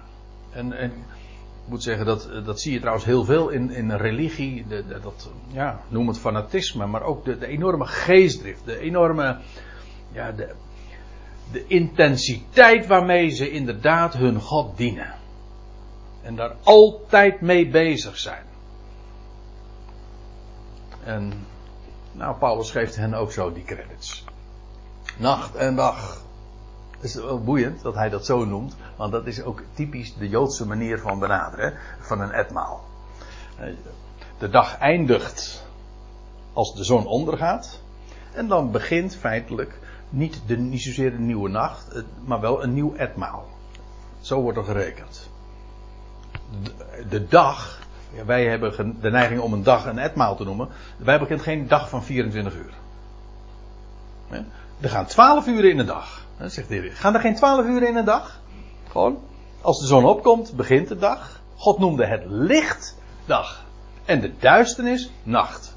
En, 0.50 0.72
ik 0.82 1.68
moet 1.68 1.82
zeggen, 1.82 2.06
dat, 2.06 2.28
dat 2.44 2.60
zie 2.60 2.72
je 2.72 2.78
trouwens 2.78 3.04
heel 3.04 3.24
veel 3.24 3.48
in, 3.48 3.70
in 3.70 3.92
religie. 3.92 4.66
De, 4.66 4.84
dat, 5.02 5.30
ja, 5.46 5.80
noem 5.88 6.08
het 6.08 6.18
fanatisme, 6.18 6.86
maar 6.86 7.02
ook 7.02 7.24
de, 7.24 7.38
de 7.38 7.46
enorme 7.46 7.86
geestdrift. 7.86 8.64
De 8.64 8.78
enorme, 8.78 9.38
ja, 10.12 10.32
de, 10.32 10.54
de 11.52 11.66
intensiteit 11.66 12.86
waarmee 12.86 13.28
ze 13.28 13.50
inderdaad 13.50 14.14
hun 14.14 14.40
God 14.40 14.76
dienen. 14.76 15.14
En 16.22 16.36
daar 16.36 16.56
altijd 16.62 17.40
mee 17.40 17.68
bezig 17.68 18.18
zijn. 18.18 18.44
En 21.04 21.32
nou, 22.12 22.36
Paulus 22.36 22.70
geeft 22.70 22.96
hen 22.96 23.14
ook 23.14 23.32
zo 23.32 23.52
die 23.52 23.64
credits. 23.64 24.24
Nacht 25.16 25.54
en 25.54 25.76
dag. 25.76 26.22
Het 26.90 27.04
is 27.04 27.14
wel 27.14 27.42
boeiend 27.42 27.82
dat 27.82 27.94
hij 27.94 28.08
dat 28.08 28.26
zo 28.26 28.44
noemt, 28.44 28.76
want 28.96 29.12
dat 29.12 29.26
is 29.26 29.42
ook 29.42 29.62
typisch 29.74 30.14
de 30.14 30.28
Joodse 30.28 30.66
manier 30.66 30.98
van 30.98 31.18
benaderen 31.18 31.74
van 32.00 32.20
een 32.20 32.32
etmaal. 32.32 32.84
De 34.38 34.48
dag 34.48 34.78
eindigt 34.78 35.66
als 36.52 36.74
de 36.74 36.84
zon 36.84 37.06
ondergaat. 37.06 37.80
En 38.32 38.48
dan 38.48 38.70
begint 38.70 39.16
feitelijk 39.16 39.78
niet, 40.08 40.40
de, 40.46 40.56
niet 40.56 40.82
zozeer 40.82 41.10
de 41.10 41.18
nieuwe 41.18 41.48
nacht, 41.48 42.04
maar 42.24 42.40
wel 42.40 42.62
een 42.62 42.74
nieuw 42.74 42.94
etmaal. 42.94 43.46
Zo 44.20 44.40
wordt 44.40 44.58
er 44.58 44.64
gerekend. 44.64 45.30
De 47.08 47.26
dag, 47.26 47.81
wij 48.26 48.46
hebben 48.46 48.96
de 49.00 49.10
neiging 49.10 49.40
om 49.40 49.52
een 49.52 49.62
dag 49.62 49.86
een 49.86 49.98
etmaal 49.98 50.36
te 50.36 50.44
noemen. 50.44 50.68
Wij 50.96 51.18
bekent 51.18 51.42
geen 51.42 51.68
dag 51.68 51.88
van 51.88 52.02
24 52.02 52.54
uur. 52.54 52.72
Er 54.80 54.88
gaan 54.88 55.06
12 55.06 55.46
uur 55.46 55.64
in 55.64 55.78
een 55.78 55.86
dag. 55.86 56.26
Zegt 56.40 56.68
de 56.68 56.74
Heer. 56.74 56.92
Gaan 56.92 57.14
er 57.14 57.20
geen 57.20 57.34
12 57.34 57.66
uur 57.66 57.82
in 57.82 57.96
een 57.96 58.04
dag? 58.04 58.40
Gewoon. 58.90 59.18
Als 59.60 59.80
de 59.80 59.86
zon 59.86 60.04
opkomt, 60.04 60.56
begint 60.56 60.88
de 60.88 60.96
dag. 60.96 61.40
God 61.56 61.78
noemde 61.78 62.06
het 62.06 62.22
licht 62.26 62.96
dag. 63.26 63.64
En 64.04 64.20
de 64.20 64.32
duisternis 64.38 65.10
nacht. 65.22 65.76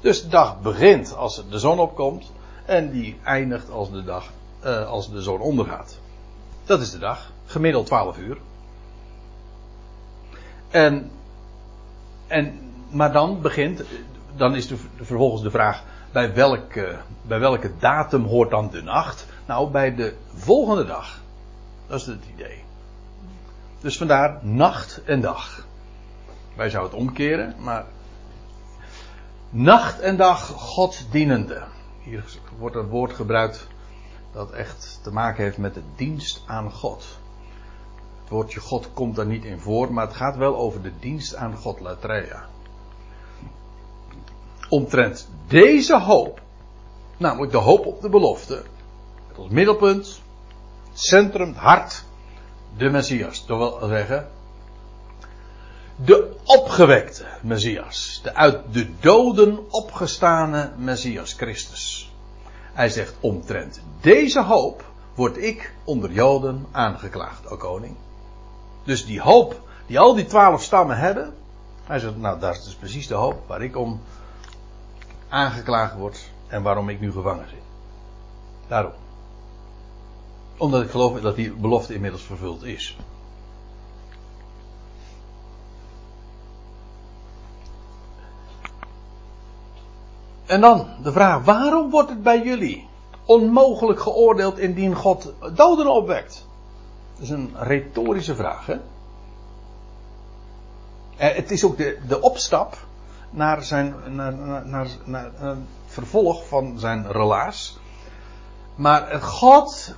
Dus 0.00 0.22
de 0.22 0.28
dag 0.28 0.60
begint 0.60 1.16
als 1.16 1.44
de 1.50 1.58
zon 1.58 1.78
opkomt. 1.78 2.32
En 2.64 2.90
die 2.90 3.18
eindigt 3.22 3.70
als 3.70 3.90
de, 3.90 4.04
dag, 4.04 4.30
uh, 4.64 4.86
als 4.86 5.10
de 5.10 5.22
zon 5.22 5.40
ondergaat. 5.40 5.98
Dat 6.64 6.80
is 6.80 6.90
de 6.90 6.98
dag. 6.98 7.32
Gemiddeld 7.46 7.86
12 7.86 8.18
uur. 8.18 8.38
En, 10.70 11.10
en, 12.26 12.58
maar 12.90 13.12
dan 13.12 13.40
begint, 13.40 13.82
dan 14.36 14.54
is 14.54 14.68
de, 14.68 14.76
vervolgens 14.96 15.42
de 15.42 15.50
vraag, 15.50 15.82
bij 16.12 16.34
welke, 16.34 16.96
bij 17.22 17.38
welke 17.38 17.72
datum 17.78 18.24
hoort 18.24 18.50
dan 18.50 18.70
de 18.70 18.82
nacht? 18.82 19.26
Nou, 19.46 19.70
bij 19.70 19.94
de 19.94 20.14
volgende 20.34 20.84
dag. 20.84 21.20
Dat 21.86 22.00
is 22.00 22.06
het 22.06 22.24
idee. 22.34 22.64
Dus 23.80 23.98
vandaar 23.98 24.38
nacht 24.42 25.02
en 25.04 25.20
dag. 25.20 25.66
Wij 26.54 26.70
zouden 26.70 26.98
het 26.98 27.08
omkeren, 27.08 27.54
maar 27.58 27.84
nacht 29.50 30.00
en 30.00 30.16
dag 30.16 30.46
God 30.46 31.06
dienende. 31.10 31.62
Hier 32.02 32.24
wordt 32.58 32.76
een 32.76 32.88
woord 32.88 33.12
gebruikt 33.12 33.66
dat 34.32 34.50
echt 34.50 35.00
te 35.02 35.12
maken 35.12 35.44
heeft 35.44 35.58
met 35.58 35.74
de 35.74 35.82
dienst 35.96 36.42
aan 36.46 36.72
God. 36.72 37.18
Het 38.26 38.34
woordje 38.34 38.60
God 38.60 38.88
komt 38.92 39.16
daar 39.16 39.26
niet 39.26 39.44
in 39.44 39.58
voor, 39.58 39.92
maar 39.92 40.06
het 40.06 40.16
gaat 40.16 40.36
wel 40.36 40.56
over 40.56 40.82
de 40.82 40.92
dienst 41.00 41.34
aan 41.34 41.56
God, 41.56 41.80
latreia. 41.80 42.48
Omtrent 44.68 45.28
deze 45.48 46.00
hoop, 46.00 46.40
namelijk 47.16 47.52
de 47.52 47.58
hoop 47.58 47.86
op 47.86 48.00
de 48.00 48.08
belofte, 48.08 48.62
het 49.36 49.50
middelpunt, 49.50 50.20
centrum, 50.92 51.52
hart, 51.52 52.04
de 52.76 52.90
Messias. 52.90 53.46
Dat 53.46 53.58
wil 53.58 53.88
zeggen, 53.88 54.28
de 55.96 56.36
opgewekte 56.44 57.24
Messias. 57.42 58.20
De 58.22 58.34
uit 58.34 58.72
de 58.72 58.98
doden 59.00 59.70
opgestane 59.70 60.72
Messias 60.76 61.32
Christus. 61.32 62.12
Hij 62.72 62.88
zegt 62.88 63.14
omtrent 63.20 63.80
deze 64.00 64.42
hoop 64.42 64.84
word 65.14 65.36
ik 65.36 65.74
onder 65.84 66.12
Joden 66.12 66.66
aangeklaagd, 66.72 67.50
o 67.50 67.56
koning. 67.56 67.96
Dus 68.86 69.06
die 69.06 69.20
hoop 69.20 69.60
die 69.86 69.98
al 69.98 70.14
die 70.14 70.26
twaalf 70.26 70.62
stammen 70.62 70.98
hebben. 70.98 71.34
Hij 71.84 71.98
zegt, 71.98 72.16
nou 72.16 72.38
dat 72.40 72.56
is 72.56 72.74
precies 72.74 73.06
de 73.06 73.14
hoop 73.14 73.42
waar 73.46 73.62
ik 73.62 73.76
om 73.76 74.00
aangeklaagd 75.28 75.96
word 75.96 76.30
en 76.46 76.62
waarom 76.62 76.88
ik 76.88 77.00
nu 77.00 77.12
gevangen 77.12 77.48
zit. 77.48 77.62
Daarom. 78.66 78.92
Omdat 80.56 80.82
ik 80.82 80.90
geloof 80.90 81.20
dat 81.20 81.36
die 81.36 81.52
belofte 81.52 81.94
inmiddels 81.94 82.22
vervuld 82.22 82.62
is. 82.62 82.96
En 90.46 90.60
dan 90.60 90.86
de 91.02 91.12
vraag: 91.12 91.44
waarom 91.44 91.90
wordt 91.90 92.08
het 92.08 92.22
bij 92.22 92.42
jullie 92.42 92.88
onmogelijk 93.24 94.00
geoordeeld 94.00 94.58
indien 94.58 94.94
God 94.94 95.32
doden 95.54 95.92
opwekt? 95.92 96.45
Dat 97.16 97.24
is 97.24 97.30
een 97.30 97.50
retorische 97.54 98.34
vraag, 98.34 98.66
hè? 98.66 98.76
En 101.16 101.34
het 101.34 101.50
is 101.50 101.64
ook 101.64 101.76
de, 101.76 101.98
de 102.08 102.20
opstap 102.20 102.78
naar, 103.30 103.62
zijn, 103.62 103.94
naar, 104.08 104.34
naar, 104.64 104.88
naar, 105.04 105.30
het 105.34 105.58
vervolg 105.86 106.46
van 106.46 106.78
zijn 106.78 107.12
relaas. 107.12 107.78
Maar 108.74 109.22
God, 109.22 109.94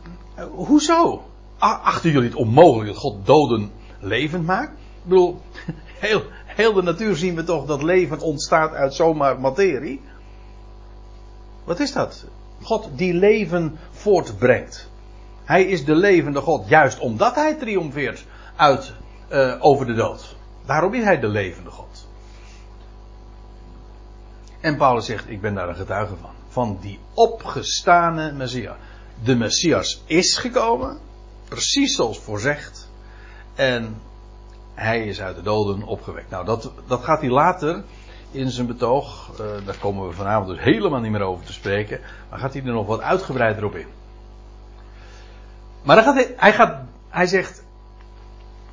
hoezo? 0.51 1.23
Achten 1.59 2.11
jullie 2.11 2.29
het 2.29 2.39
onmogelijk 2.39 2.89
dat 2.89 2.97
God 2.97 3.27
doden 3.27 3.73
levend 4.01 4.47
maakt? 4.47 4.73
Ik 4.73 5.05
bedoel, 5.05 5.41
heel, 6.07 6.23
heel 6.45 6.73
de 6.73 6.83
natuur 6.83 7.17
zien 7.17 7.35
we 7.35 7.45
toch 7.45 7.67
dat 7.67 7.83
leven 7.83 8.21
ontstaat 8.21 8.73
uit 8.73 8.95
zomaar 8.95 9.41
materie. 9.41 10.01
Wat 11.65 11.81
is 11.81 11.93
dat? 11.93 12.25
God 12.63 12.89
die 12.93 13.15
leven 13.15 13.79
voortbrengt. 13.91 14.89
Hij 15.49 15.65
is 15.65 15.85
de 15.85 15.95
levende 15.95 16.41
God, 16.41 16.69
juist 16.69 16.99
omdat 16.99 17.35
hij 17.35 17.55
triomfeert 17.55 18.25
uit, 18.57 18.93
uh, 19.33 19.55
over 19.59 19.87
de 19.87 19.95
dood. 19.95 20.37
Daarom 20.67 20.95
is 20.95 21.05
hij 21.05 21.21
de 21.21 21.29
levende 21.29 21.71
God. 21.71 22.09
En 24.61 24.77
Paulus 24.77 25.07
zegt, 25.07 25.31
ik 25.31 25.41
ben 25.41 25.55
daar 25.55 25.69
een 25.69 25.77
getuige 25.77 26.15
van. 26.21 26.31
Van 26.49 26.79
die 26.81 26.99
opgestane 27.15 28.33
Messias. 28.33 28.77
De 29.23 29.37
Messias 29.37 30.03
is 30.07 30.37
gekomen, 30.37 30.99
precies 31.49 31.95
zoals 31.95 32.19
voorzegd. 32.19 32.91
En 33.55 34.01
hij 34.75 35.07
is 35.07 35.21
uit 35.21 35.37
de 35.37 35.43
doden 35.43 35.83
opgewekt. 35.83 36.31
Nou, 36.31 36.45
dat, 36.45 36.73
dat 36.87 37.05
gaat 37.05 37.21
hij 37.21 37.31
later 37.31 37.85
in 38.31 38.51
zijn 38.51 38.67
betoog. 38.67 39.31
Uh, 39.33 39.67
daar 39.67 39.79
komen 39.79 40.09
we 40.09 40.15
vanavond 40.15 40.49
dus 40.49 40.65
helemaal 40.65 41.01
niet 41.01 41.13
meer 41.13 41.23
over 41.23 41.45
te 41.45 41.53
spreken. 41.53 42.01
Maar 42.31 42.39
gaat 42.39 42.53
hij 42.53 42.63
er 42.63 42.73
nog 42.73 42.87
wat 42.87 43.01
uitgebreider 43.01 43.65
op 43.65 43.75
in. 43.75 43.98
Maar 45.83 45.97
dan 45.97 46.05
gaat 46.05 46.35
hij, 46.37 46.53
gaat, 46.53 46.85
hij 47.09 47.27
zegt. 47.27 47.65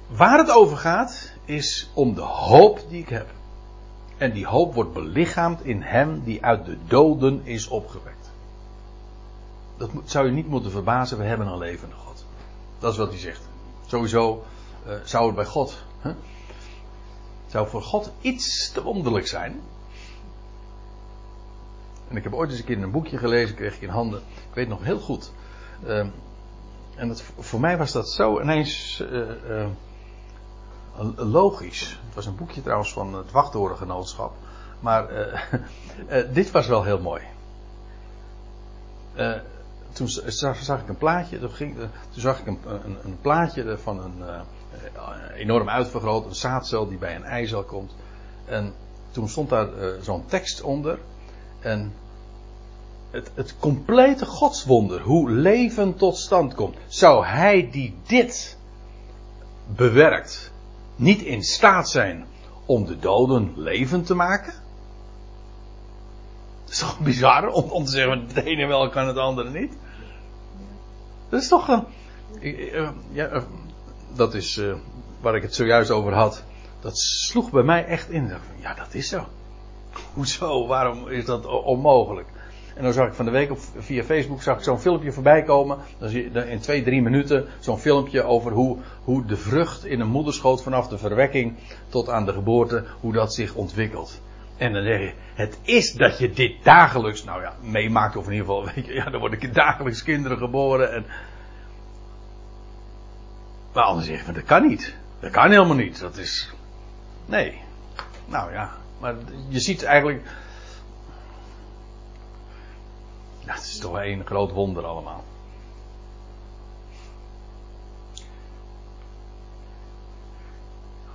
Waar 0.07 0.38
het 0.38 0.51
over 0.51 0.77
gaat, 0.77 1.31
is 1.45 1.89
om 1.93 2.13
de 2.13 2.21
hoop 2.21 2.81
die 2.89 3.01
ik 3.01 3.09
heb. 3.09 3.27
En 4.17 4.31
die 4.31 4.45
hoop 4.45 4.74
wordt 4.74 4.93
belichaamd 4.93 5.65
in 5.65 5.81
hem 5.81 6.21
die 6.24 6.45
uit 6.45 6.65
de 6.65 6.77
doden 6.88 7.41
is 7.43 7.67
opgewekt. 7.67 8.31
Dat 9.77 9.89
zou 10.05 10.25
je 10.25 10.31
niet 10.31 10.47
moeten 10.47 10.71
verbazen, 10.71 11.17
we 11.17 11.24
hebben 11.24 11.47
een 11.47 11.57
levende 11.57 11.95
God. 11.95 12.25
Dat 12.79 12.91
is 12.91 12.97
wat 12.97 13.09
hij 13.09 13.19
zegt. 13.19 13.41
Sowieso 13.85 14.43
uh, 14.88 14.93
zou 15.03 15.25
het 15.25 15.35
bij 15.35 15.45
God. 15.45 15.83
Huh? 16.01 16.13
zou 17.47 17.67
voor 17.67 17.81
God 17.81 18.12
iets 18.21 18.71
te 18.71 18.83
wonderlijk 18.83 19.27
zijn. 19.27 19.62
En 22.07 22.17
ik 22.17 22.24
heb 22.24 22.33
ooit 22.33 22.50
eens 22.50 22.59
een 22.59 22.65
keer 22.65 22.81
een 22.81 22.91
boekje 22.91 23.17
gelezen, 23.17 23.55
kreeg 23.55 23.75
ik 23.75 23.81
in 23.81 23.89
handen. 23.89 24.19
Ik 24.19 24.53
weet 24.53 24.67
nog 24.67 24.83
heel 24.83 25.00
goed. 25.00 25.31
Uh, 25.88 26.05
en 26.96 27.18
voor 27.40 27.60
mij 27.60 27.78
was 27.78 27.92
dat 27.92 28.10
zo 28.10 28.42
ineens 28.42 29.04
uh, 29.12 29.30
uh, 29.50 29.68
logisch. 31.16 32.00
Het 32.06 32.16
was 32.16 32.25
een 32.25 32.36
boekje 32.36 32.62
trouwens 32.62 32.94
van 32.94 33.14
het 33.14 33.32
Wachttorengenootschap. 33.32 34.34
Maar 34.80 35.08
dit 36.34 36.52
was 36.52 36.68
wel 36.68 36.84
heel 36.84 37.00
mooi. 37.00 37.22
toen 39.92 40.08
zag, 40.08 40.82
ik 40.82 40.88
een 40.88 40.98
plaatje. 40.98 41.40
Toen, 41.40 41.90
zag 42.16 42.40
ik 42.40 42.48
een, 42.48 42.60
een, 42.66 42.98
een 43.04 43.18
plaatje 43.22 43.78
van 43.78 44.00
een 44.00 44.24
eh, 44.28 45.40
enorm 45.40 45.70
uitvergroot, 45.70 46.25
een 46.25 46.36
zaadcel 46.36 46.88
die 46.88 46.98
bij 46.98 47.16
een 47.16 47.24
eicel 47.24 47.64
komt. 47.64 47.96
En 48.46 48.74
toen 49.12 49.30
stond 49.30 49.50
daar 49.50 49.68
zo'n 50.02 50.25
tekst 50.25 50.62
onder. 50.62 51.00
En 51.60 51.94
het, 53.15 53.31
het 53.34 53.55
complete 53.60 54.25
godswonder, 54.25 55.01
hoe 55.01 55.31
leven 55.31 55.95
tot 55.95 56.17
stand 56.17 56.53
komt. 56.53 56.77
Zou 56.88 57.25
hij 57.25 57.69
die 57.72 57.95
dit 58.05 58.57
bewerkt, 59.75 60.51
niet 60.95 61.22
in 61.22 61.43
staat 61.43 61.89
zijn 61.89 62.25
om 62.65 62.86
de 62.86 63.00
doden 63.00 63.53
levend 63.55 64.05
te 64.05 64.15
maken? 64.15 64.53
Dat 66.63 66.74
is 66.74 66.79
toch 66.79 67.00
bizar 67.00 67.48
om, 67.48 67.86
te 67.86 67.91
zeggen, 67.91 68.27
het 68.27 68.45
ene 68.45 68.67
wel 68.67 68.89
kan 68.89 69.07
het 69.07 69.17
andere 69.17 69.50
niet? 69.50 69.74
Dat 71.29 71.41
is 71.41 71.48
toch 71.48 71.67
een. 71.67 71.84
Eh, 72.41 72.89
ja, 73.12 73.43
dat 74.15 74.34
is 74.34 74.57
uh, 74.57 74.75
waar 75.22 75.36
ik 75.36 75.41
het 75.41 75.55
zojuist 75.55 75.91
over 75.91 76.13
had. 76.13 76.43
Dat 76.79 76.98
sloeg 76.98 77.51
bij 77.51 77.63
mij 77.63 77.86
echt 77.86 78.10
in. 78.10 78.31
Ja, 78.60 78.74
dat 78.74 78.93
is 78.93 79.10
zo. 79.10 79.25
Hoezo? 80.13 80.67
Waarom 80.67 81.07
is 81.07 81.25
dat 81.25 81.45
onmogelijk? 81.45 82.27
En 82.75 82.84
dan 82.84 82.94
zag 82.94 83.08
ik 83.08 83.13
van 83.13 83.25
de 83.25 83.32
week 83.32 83.51
op, 83.51 83.60
via 83.77 84.03
Facebook 84.03 84.41
zag 84.41 84.58
ik 84.58 84.63
zo'n 84.63 84.79
filmpje 84.79 85.12
voorbij 85.12 85.44
komen. 85.44 85.77
Dan 85.98 86.10
zie 86.10 86.32
je 86.34 86.50
in 86.50 86.60
twee, 86.60 86.84
drie 86.84 87.01
minuten 87.01 87.46
zo'n 87.60 87.79
filmpje 87.79 88.24
over 88.24 88.51
hoe, 88.51 88.77
hoe 89.03 89.25
de 89.25 89.38
vrucht 89.38 89.86
in 89.86 90.00
een 90.00 90.08
moederschoot 90.08 90.63
vanaf 90.63 90.88
de 90.88 90.98
verwekking 90.98 91.53
tot 91.89 92.10
aan 92.10 92.25
de 92.25 92.34
geboorte, 92.34 92.84
hoe 93.00 93.13
dat 93.13 93.34
zich 93.34 93.55
ontwikkelt. 93.55 94.22
En 94.58 94.74
dan 94.74 94.84
zeg 94.84 95.00
je, 95.00 95.13
het 95.34 95.60
is 95.62 95.94
dat 95.94 96.17
je 96.17 96.32
dit 96.32 96.63
dagelijks, 96.63 97.24
nou 97.24 97.41
ja, 97.41 97.53
meemaakt, 97.62 98.15
of 98.15 98.25
in 98.25 98.32
ieder 98.32 98.48
geval, 98.48 98.65
weet 98.75 98.86
je, 98.86 98.94
ja, 98.94 99.10
dan 99.10 99.20
worden 99.20 99.53
dagelijks 99.53 100.03
kinderen 100.03 100.38
geboren. 100.38 100.94
En... 100.94 101.05
Maar 103.74 103.84
anders 103.84 104.08
zeg 104.08 104.25
je, 104.25 104.32
dat 104.32 104.44
kan 104.44 104.67
niet. 104.67 104.96
Dat 105.20 105.32
kan 105.32 105.50
helemaal 105.50 105.75
niet. 105.75 106.00
Dat 106.00 106.17
is. 106.17 106.53
Nee. 107.25 107.62
Nou 108.25 108.51
ja, 108.51 108.72
maar 109.00 109.15
je 109.48 109.60
ziet 109.60 109.84
eigenlijk. 109.84 110.22
Het 113.46 113.64
is 113.64 113.78
toch 113.78 114.00
één 114.00 114.25
groot 114.25 114.52
wonder 114.52 114.86
allemaal. 114.86 115.24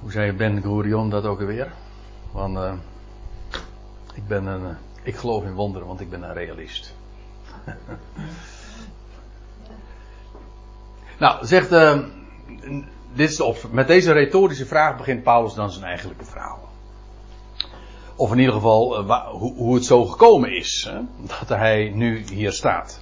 Hoe 0.01 0.11
zei 0.11 0.33
Ben 0.33 0.63
Gurion 0.63 1.11
dat 1.11 1.25
ook 1.25 1.41
alweer? 1.41 1.73
Want 2.33 2.57
uh, 2.57 2.73
ik 4.15 4.27
ben 4.27 4.47
een. 4.47 4.63
Uh, 4.63 4.69
ik 5.03 5.17
geloof 5.17 5.45
in 5.45 5.55
wonderen, 5.55 5.87
want 5.87 6.01
ik 6.01 6.11
ben 6.11 6.23
een 6.23 6.33
realist. 6.33 6.95
nou, 11.19 11.47
zegt. 11.47 11.73
Uh, 11.73 11.99
dit 13.13 13.31
is 13.31 13.37
de 13.37 13.55
met 13.71 13.87
deze 13.87 14.13
retorische 14.13 14.67
vraag 14.67 14.97
begint 14.97 15.23
Paulus 15.23 15.55
dan 15.55 15.71
zijn 15.71 15.85
eigenlijke 15.85 16.25
verhaal. 16.25 16.70
Of 18.21 18.33
in 18.33 18.39
ieder 18.39 18.55
geval 18.55 19.05
uh, 19.05 19.27
hoe, 19.31 19.75
het 19.75 19.85
zo 19.85 20.05
gekomen 20.05 20.57
is 20.57 20.91
dat 21.39 21.49
hij 21.49 21.93
nu 21.95 22.25
hier 22.33 22.53
staat. 22.53 23.01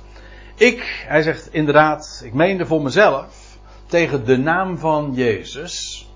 Ik, 0.55 1.05
hij 1.07 1.23
zegt 1.23 1.53
inderdaad, 1.53 2.21
ik 2.25 2.35
meende 2.35 2.67
voor 2.67 2.83
mezelf 2.83 3.59
tegen 3.87 4.25
de 4.25 4.37
naam 4.37 4.79
van 4.79 5.13
Jezus, 5.15 6.07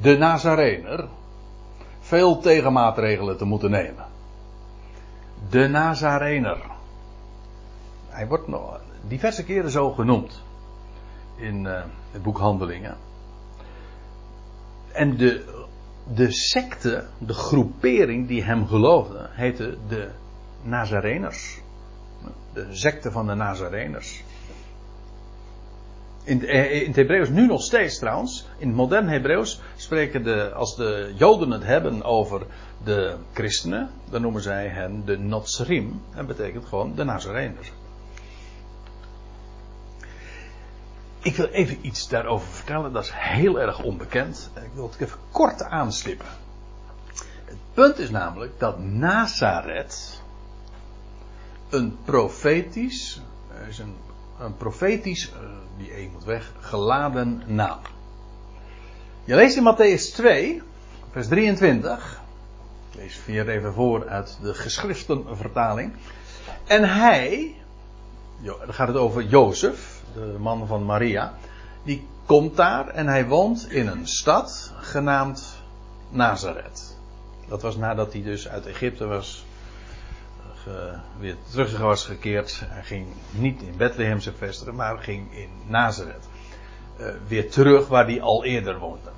de 0.00 0.16
Nazarener, 0.16 1.08
veel 2.00 2.38
tegenmaatregelen 2.38 3.36
te 3.36 3.44
moeten 3.44 3.70
nemen. 3.70 4.06
De 5.50 5.68
Nazarener. 5.68 6.58
Hij 8.08 8.26
wordt 8.26 8.48
nog 8.48 8.80
diverse 9.08 9.44
keren 9.44 9.70
zo 9.70 9.90
genoemd 9.90 10.42
in 11.36 11.64
uh, 11.64 11.80
het 12.12 12.22
boek 12.22 12.38
Handelingen. 12.38 12.96
En 14.92 15.16
de, 15.16 15.66
de 16.14 16.32
secte, 16.32 17.04
de 17.18 17.34
groepering 17.34 18.28
die 18.28 18.42
hem 18.42 18.66
geloofde, 18.66 19.28
heette 19.30 19.76
de 19.88 20.08
Nazareners. 20.62 21.60
De 22.52 22.66
secte 22.70 23.10
van 23.10 23.26
de 23.26 23.34
Nazareners. 23.34 24.22
In, 26.24 26.48
in 26.48 26.86
het 26.86 26.96
Hebreeuws 26.96 27.28
nu 27.28 27.46
nog 27.46 27.62
steeds 27.62 27.98
trouwens. 27.98 28.46
In 28.58 28.66
het 28.66 28.76
modern 28.76 29.08
Hebreeuws 29.08 29.60
spreken 29.76 30.22
de, 30.22 30.52
als 30.52 30.76
de 30.76 31.12
Joden 31.16 31.50
het 31.50 31.64
hebben 31.64 32.02
over 32.02 32.46
de 32.84 33.16
christenen, 33.32 33.90
dan 34.10 34.22
noemen 34.22 34.42
zij 34.42 34.68
hen 34.68 35.02
de 35.04 35.18
Notsrim. 35.18 36.02
Dat 36.14 36.26
betekent 36.26 36.64
gewoon 36.64 36.94
de 36.94 37.04
Nazareners. 37.04 37.72
Ik 41.20 41.36
wil 41.36 41.46
even 41.46 41.78
iets 41.86 42.08
daarover 42.08 42.48
vertellen, 42.48 42.92
dat 42.92 43.04
is 43.04 43.10
heel 43.14 43.60
erg 43.60 43.82
onbekend. 43.82 44.50
Ik 44.54 44.70
wil 44.74 44.90
het 44.90 45.00
even 45.00 45.18
kort 45.30 45.62
aanstippen. 45.62 46.26
Het 47.44 47.56
punt 47.74 47.98
is 47.98 48.10
namelijk 48.10 48.58
dat 48.58 48.78
Nazareth 48.78 50.22
een 51.68 51.98
profetisch, 52.04 53.20
is 53.68 53.78
een, 53.78 53.94
een 54.40 54.56
profetisch, 54.56 55.30
uh, 55.30 55.48
die 55.76 55.96
E 55.96 56.08
moet 56.12 56.24
weg, 56.24 56.52
geladen 56.60 57.42
naam. 57.46 57.78
Je 59.24 59.34
leest 59.34 59.56
in 59.56 59.74
Matthäus 59.74 60.14
2, 60.14 60.62
vers 61.10 61.28
23. 61.28 62.20
Ik 62.90 63.00
lees 63.00 63.20
weer 63.26 63.48
even 63.48 63.72
voor 63.72 64.08
uit 64.08 64.38
de 64.42 64.54
geschriftenvertaling. 64.54 65.92
En 66.66 66.88
hij, 66.88 67.54
dan 68.42 68.74
gaat 68.74 68.88
het 68.88 68.96
over 68.96 69.22
Jozef, 69.22 69.97
de 70.14 70.36
man 70.38 70.66
van 70.66 70.84
Maria, 70.84 71.34
die 71.82 72.06
komt 72.26 72.56
daar 72.56 72.88
en 72.88 73.06
hij 73.06 73.26
woont 73.26 73.70
in 73.70 73.86
een 73.86 74.06
stad 74.06 74.72
genaamd 74.76 75.56
Nazareth. 76.10 76.96
Dat 77.48 77.62
was 77.62 77.76
nadat 77.76 78.12
hij 78.12 78.22
dus 78.22 78.48
uit 78.48 78.66
Egypte 78.66 79.06
was 79.06 79.44
ge, 80.62 80.94
weer 81.18 81.36
terug 81.50 81.78
was 81.78 82.04
gekeerd. 82.04 82.62
Hij 82.64 82.82
ging 82.82 83.06
niet 83.30 83.62
in 83.62 83.76
Bethlehem 83.76 84.20
zich 84.20 84.72
maar 84.72 84.98
ging 84.98 85.34
in 85.34 85.48
Nazareth. 85.66 86.28
Uh, 87.00 87.06
weer 87.26 87.50
terug 87.50 87.88
waar 87.88 88.04
hij 88.04 88.20
al 88.20 88.44
eerder 88.44 88.78
woonde. 88.78 89.10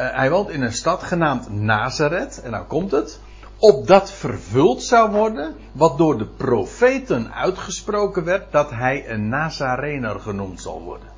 Uh, 0.00 0.10
hij 0.10 0.30
woont 0.30 0.48
in 0.48 0.62
een 0.62 0.72
stad 0.72 1.02
genaamd 1.02 1.50
Nazareth. 1.50 2.40
En 2.40 2.50
nou 2.50 2.66
komt 2.66 2.90
het 2.90 3.20
opdat 3.58 4.12
vervuld 4.12 4.82
zou 4.82 5.10
worden 5.10 5.56
wat 5.72 5.98
door 5.98 6.18
de 6.18 6.26
profeten 6.26 7.32
uitgesproken 7.32 8.24
werd 8.24 8.52
dat 8.52 8.70
hij 8.70 9.10
een 9.10 9.28
Nazarener 9.28 10.20
genoemd 10.20 10.60
zal 10.60 10.82
worden. 10.82 11.08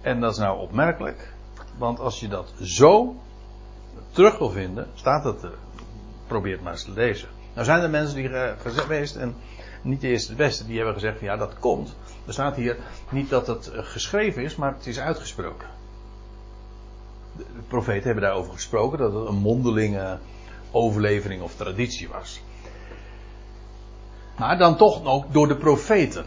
En 0.00 0.20
dat 0.20 0.32
is 0.32 0.38
nou 0.38 0.60
opmerkelijk, 0.60 1.32
want 1.78 2.00
als 2.00 2.20
je 2.20 2.28
dat 2.28 2.52
zo 2.60 3.16
terug 4.10 4.38
wil 4.38 4.50
vinden, 4.50 4.88
staat 4.94 5.24
het 5.24 5.42
er. 5.42 5.54
Probeer 6.26 6.52
het 6.52 6.62
maar 6.62 6.72
eens 6.72 6.84
te 6.84 6.90
lezen. 6.90 7.28
Nou 7.54 7.66
zijn 7.66 7.82
er 7.82 7.90
mensen 7.90 8.16
die 8.16 8.28
uh, 8.28 8.50
geweest 8.64 9.16
en 9.16 9.34
niet 9.82 10.00
de 10.00 10.08
eerste 10.08 10.30
de 10.30 10.36
beste, 10.36 10.66
die 10.66 10.76
hebben 10.76 10.94
gezegd 10.94 11.20
ja 11.20 11.36
dat 11.36 11.58
komt. 11.58 11.96
Er 12.26 12.32
staat 12.32 12.56
hier 12.56 12.76
niet 13.10 13.30
dat 13.30 13.46
het 13.46 13.70
uh, 13.72 13.78
geschreven 13.82 14.42
is, 14.42 14.56
maar 14.56 14.74
het 14.74 14.86
is 14.86 15.00
uitgesproken. 15.00 15.68
De 17.36 17.44
profeten 17.68 18.04
hebben 18.04 18.22
daarover 18.22 18.52
gesproken, 18.52 18.98
dat 18.98 19.12
het 19.12 19.28
een 19.28 19.36
mondelinge 19.36 20.18
overlevering 20.76 21.42
of 21.42 21.56
traditie 21.56 22.08
was. 22.08 22.40
Maar 24.36 24.58
dan 24.58 24.76
toch 24.76 25.02
nog 25.02 25.26
door 25.30 25.48
de 25.48 25.56
profeten. 25.56 26.26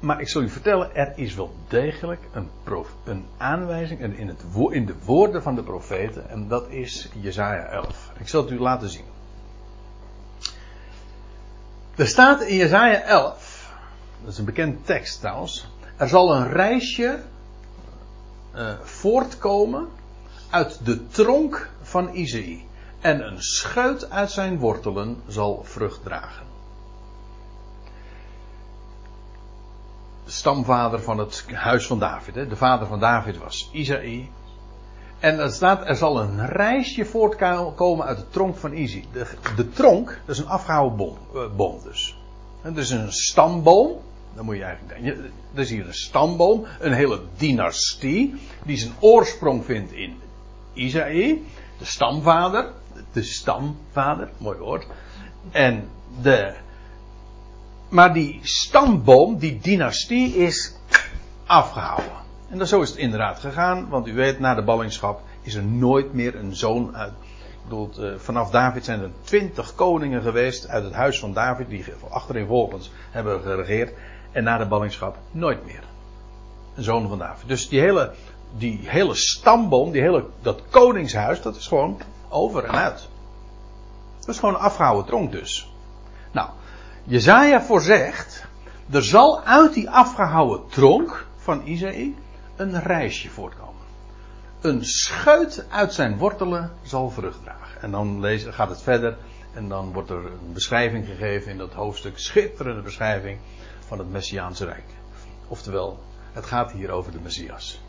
Maar 0.00 0.20
ik 0.20 0.28
zal 0.28 0.42
u 0.42 0.48
vertellen, 0.48 0.94
er 0.94 1.12
is 1.16 1.34
wel 1.34 1.54
degelijk 1.68 2.20
een, 2.32 2.48
prof, 2.62 2.88
een 3.04 3.24
aanwijzing 3.36 4.00
in, 4.00 4.28
het, 4.28 4.42
in 4.70 4.86
de 4.86 4.94
woorden 5.04 5.42
van 5.42 5.54
de 5.54 5.62
profeten. 5.62 6.30
En 6.30 6.48
dat 6.48 6.68
is 6.68 7.08
Jezaja 7.20 7.64
11. 7.64 8.12
Ik 8.18 8.28
zal 8.28 8.42
het 8.42 8.50
u 8.50 8.60
laten 8.60 8.88
zien. 8.88 9.04
Er 11.96 12.06
staat 12.06 12.42
in 12.42 12.56
Jezaja 12.56 13.02
11, 13.02 13.72
dat 14.22 14.32
is 14.32 14.38
een 14.38 14.44
bekend 14.44 14.86
tekst 14.86 15.20
trouwens. 15.20 15.70
Er 15.96 16.08
zal 16.08 16.34
een 16.34 16.52
reisje 16.52 17.22
uh, 18.54 18.72
voortkomen 18.82 19.88
uit 20.50 20.80
de 20.84 21.06
tronk 21.06 21.70
van 21.82 22.14
Isaïe 22.14 22.64
en 23.06 23.26
een 23.26 23.42
schuit 23.42 24.10
uit 24.10 24.30
zijn 24.30 24.58
wortelen 24.58 25.22
zal 25.26 25.60
vrucht 25.64 26.02
dragen. 26.02 26.46
De 30.24 30.30
stamvader 30.30 31.00
van 31.00 31.18
het 31.18 31.44
huis 31.52 31.86
van 31.86 31.98
David, 31.98 32.34
hè? 32.34 32.46
de 32.46 32.56
vader 32.56 32.86
van 32.86 33.00
David 33.00 33.38
was 33.38 33.68
Isaïe. 33.72 34.28
En 35.18 35.38
er 35.38 35.50
staat, 35.50 35.88
er 35.88 35.96
zal 35.96 36.20
een 36.20 36.46
reisje 36.46 37.04
voortkomen 37.04 38.06
uit 38.06 38.16
de 38.16 38.28
tronk 38.28 38.56
van 38.56 38.72
Isaïe. 38.72 39.04
De, 39.12 39.26
de 39.56 39.68
tronk, 39.68 40.20
dat 40.24 40.36
is 40.36 40.42
een 40.42 40.48
afgehouden 40.48 40.96
boom, 40.96 41.16
uh, 41.34 41.42
boom 41.56 41.82
dus. 41.82 42.18
Dus 42.62 42.90
een 42.90 43.12
stamboom, 43.12 44.00
dan 44.34 44.44
moet 44.44 44.56
je 44.56 44.62
eigenlijk 44.62 45.02
denken. 45.02 45.32
Er 45.54 45.60
is 45.60 45.70
hier 45.70 45.86
een 45.86 45.94
stamboom, 45.94 46.66
een 46.80 46.92
hele 46.92 47.20
dynastie, 47.36 48.34
die 48.64 48.76
zijn 48.76 48.92
oorsprong 49.00 49.64
vindt 49.64 49.92
in 49.92 50.20
Isaïe, 50.72 51.44
de 51.78 51.84
stamvader 51.84 52.72
de 53.12 53.22
stamvader, 53.22 54.28
mooi 54.38 54.58
woord. 54.58 54.86
En 55.50 55.88
de, 56.22 56.54
maar 57.88 58.12
die 58.12 58.40
stamboom, 58.42 59.38
die 59.38 59.58
dynastie 59.58 60.36
is 60.36 60.74
afgehouden. 61.46 62.12
En 62.50 62.58
dat, 62.58 62.68
zo 62.68 62.80
is 62.80 62.88
het 62.88 62.98
inderdaad 62.98 63.38
gegaan, 63.38 63.88
want 63.88 64.06
u 64.06 64.14
weet, 64.14 64.38
na 64.38 64.54
de 64.54 64.62
ballingschap 64.62 65.20
is 65.42 65.54
er 65.54 65.64
nooit 65.64 66.12
meer 66.12 66.34
een 66.34 66.56
zoon 66.56 66.96
uit. 66.96 67.12
Ik 67.12 67.62
bedoel, 67.62 67.90
uh, 67.98 68.18
vanaf 68.18 68.50
David 68.50 68.84
zijn 68.84 69.00
er 69.00 69.10
twintig 69.22 69.74
koningen 69.74 70.22
geweest 70.22 70.68
uit 70.68 70.84
het 70.84 70.92
huis 70.92 71.18
van 71.18 71.32
David, 71.32 71.68
die 71.68 71.84
achtereenvolgens 72.10 72.90
hebben 73.10 73.40
geregeerd. 73.40 73.92
En 74.32 74.44
na 74.44 74.58
de 74.58 74.66
ballingschap 74.66 75.18
nooit 75.30 75.64
meer. 75.64 75.82
Een 76.74 76.82
zoon 76.82 77.08
van 77.08 77.18
David. 77.18 77.48
Dus 77.48 77.68
die 77.68 77.80
hele, 77.80 78.12
die 78.56 78.80
hele 78.82 79.14
stamboom, 79.14 79.90
die 79.90 80.02
hele, 80.02 80.24
dat 80.42 80.62
koningshuis, 80.70 81.42
dat 81.42 81.56
is 81.56 81.66
gewoon 81.66 82.00
over 82.36 82.64
en 82.64 82.74
uit. 82.74 83.08
Dat 84.18 84.28
is 84.28 84.38
gewoon 84.38 84.54
een 84.54 84.60
afgehouden 84.60 85.06
tronk 85.06 85.32
dus. 85.32 85.72
Nou, 86.32 86.48
Jezaja 87.04 87.62
voorzegt, 87.62 88.46
er 88.90 89.04
zal 89.04 89.42
uit 89.42 89.74
die 89.74 89.90
afgehouden 89.90 90.68
tronk 90.68 91.26
van 91.36 91.66
Isaïe 91.66 92.14
een 92.56 92.82
reisje 92.82 93.28
voortkomen. 93.28 93.74
Een 94.60 94.84
scheut 94.84 95.66
uit 95.70 95.94
zijn 95.94 96.18
wortelen 96.18 96.72
zal 96.82 97.10
vrucht 97.10 97.42
dragen. 97.42 97.82
En 97.82 97.90
dan 97.90 98.24
gaat 98.52 98.68
het 98.68 98.82
verder. 98.82 99.16
En 99.54 99.68
dan 99.68 99.92
wordt 99.92 100.10
er 100.10 100.26
een 100.26 100.52
beschrijving 100.52 101.06
gegeven 101.06 101.50
in 101.50 101.58
dat 101.58 101.72
hoofdstuk, 101.72 102.18
schitterende 102.18 102.82
beschrijving 102.82 103.38
van 103.86 103.98
het 103.98 104.10
Messiaanse 104.10 104.64
Rijk. 104.64 104.84
Oftewel, 105.48 105.98
het 106.32 106.46
gaat 106.46 106.72
hier 106.72 106.90
over 106.90 107.12
de 107.12 107.20
Messias. 107.20 107.80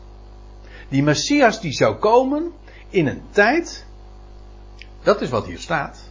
Die 0.88 1.02
Messias 1.02 1.60
die 1.60 1.72
zou 1.72 1.96
komen 1.96 2.52
in 2.88 3.06
een 3.06 3.22
tijd, 3.30 3.86
dat 5.08 5.20
is 5.20 5.30
wat 5.30 5.46
hier 5.46 5.58
staat, 5.58 6.10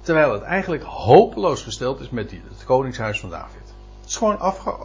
terwijl 0.00 0.32
het 0.32 0.42
eigenlijk 0.42 0.82
hopeloos 0.82 1.62
gesteld 1.62 2.00
is 2.00 2.10
met 2.10 2.30
het 2.30 2.64
koningshuis 2.64 3.20
van 3.20 3.30
David. 3.30 3.74
Het 4.00 4.08
is 4.08 4.16
gewoon 4.16 4.38
afge... 4.38 4.76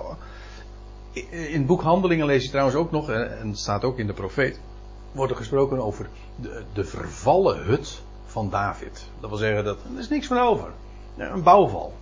In 1.30 1.58
het 1.58 1.66
boek 1.66 1.82
Handelingen 1.82 2.26
lees 2.26 2.44
je 2.44 2.50
trouwens 2.50 2.78
ook 2.78 2.92
nog, 2.92 3.10
en 3.10 3.48
het 3.48 3.60
staat 3.60 3.84
ook 3.84 4.00
in 4.00 4.08
de 4.08 4.14
profeet, 4.14 4.60
wordt 5.12 5.32
er 5.32 5.38
gesproken 5.38 5.80
over 5.80 6.10
de, 6.36 6.64
de 6.74 6.84
vervallen 6.84 7.64
hut 7.64 8.02
van 8.26 8.50
David. 8.50 9.06
Dat 9.20 9.30
wil 9.30 9.40
zeggen 9.40 9.64
dat 9.64 9.78
er 9.78 10.00
is 10.00 10.10
niks 10.10 10.28
van 10.28 10.38
over. 10.38 10.72
Een 11.18 11.44
bouwval. 11.44 11.94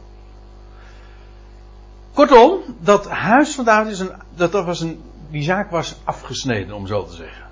Kortom, 2.13 2.61
dat 2.79 3.09
huis 3.09 3.55
van 3.55 3.65
David 3.65 3.91
is 3.91 3.99
een, 3.99 4.11
dat, 4.35 4.51
dat 4.51 4.65
was 4.65 4.81
een, 4.81 5.01
die 5.29 5.43
zaak 5.43 5.71
was 5.71 5.95
afgesneden, 6.03 6.75
om 6.75 6.87
zo 6.87 7.05
te 7.05 7.15
zeggen. 7.15 7.45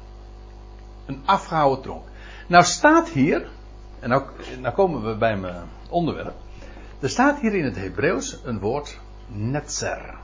Een 1.05 1.21
afgehouden 1.25 1.81
tronk. 1.81 2.03
Nou 2.47 2.63
staat 2.63 3.09
hier, 3.09 3.49
en 4.01 4.09
nou, 4.09 4.23
nou 4.59 4.73
komen 4.73 5.03
we 5.03 5.15
bij 5.15 5.37
mijn 5.37 5.63
onderwerp. 5.89 6.35
Er 6.99 7.09
staat 7.09 7.39
hier 7.39 7.53
in 7.53 7.63
het 7.63 7.75
Hebreeuws 7.75 8.39
een 8.43 8.59
woord 8.59 8.99
netzer. 9.27 10.15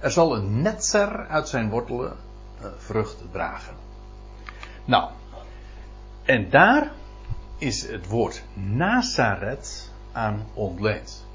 Er 0.00 0.10
zal 0.10 0.36
een 0.36 0.62
netzer 0.62 1.26
uit 1.26 1.48
zijn 1.48 1.70
wortelen 1.70 2.16
uh, 2.60 2.66
vrucht 2.76 3.16
dragen. 3.32 3.74
Nou, 4.84 5.10
en 6.24 6.50
daar 6.50 6.92
is 7.58 7.88
het 7.88 8.06
woord 8.06 8.42
Nazareth 8.54 9.92
aan 10.12 10.46
ontleend. 10.54 11.26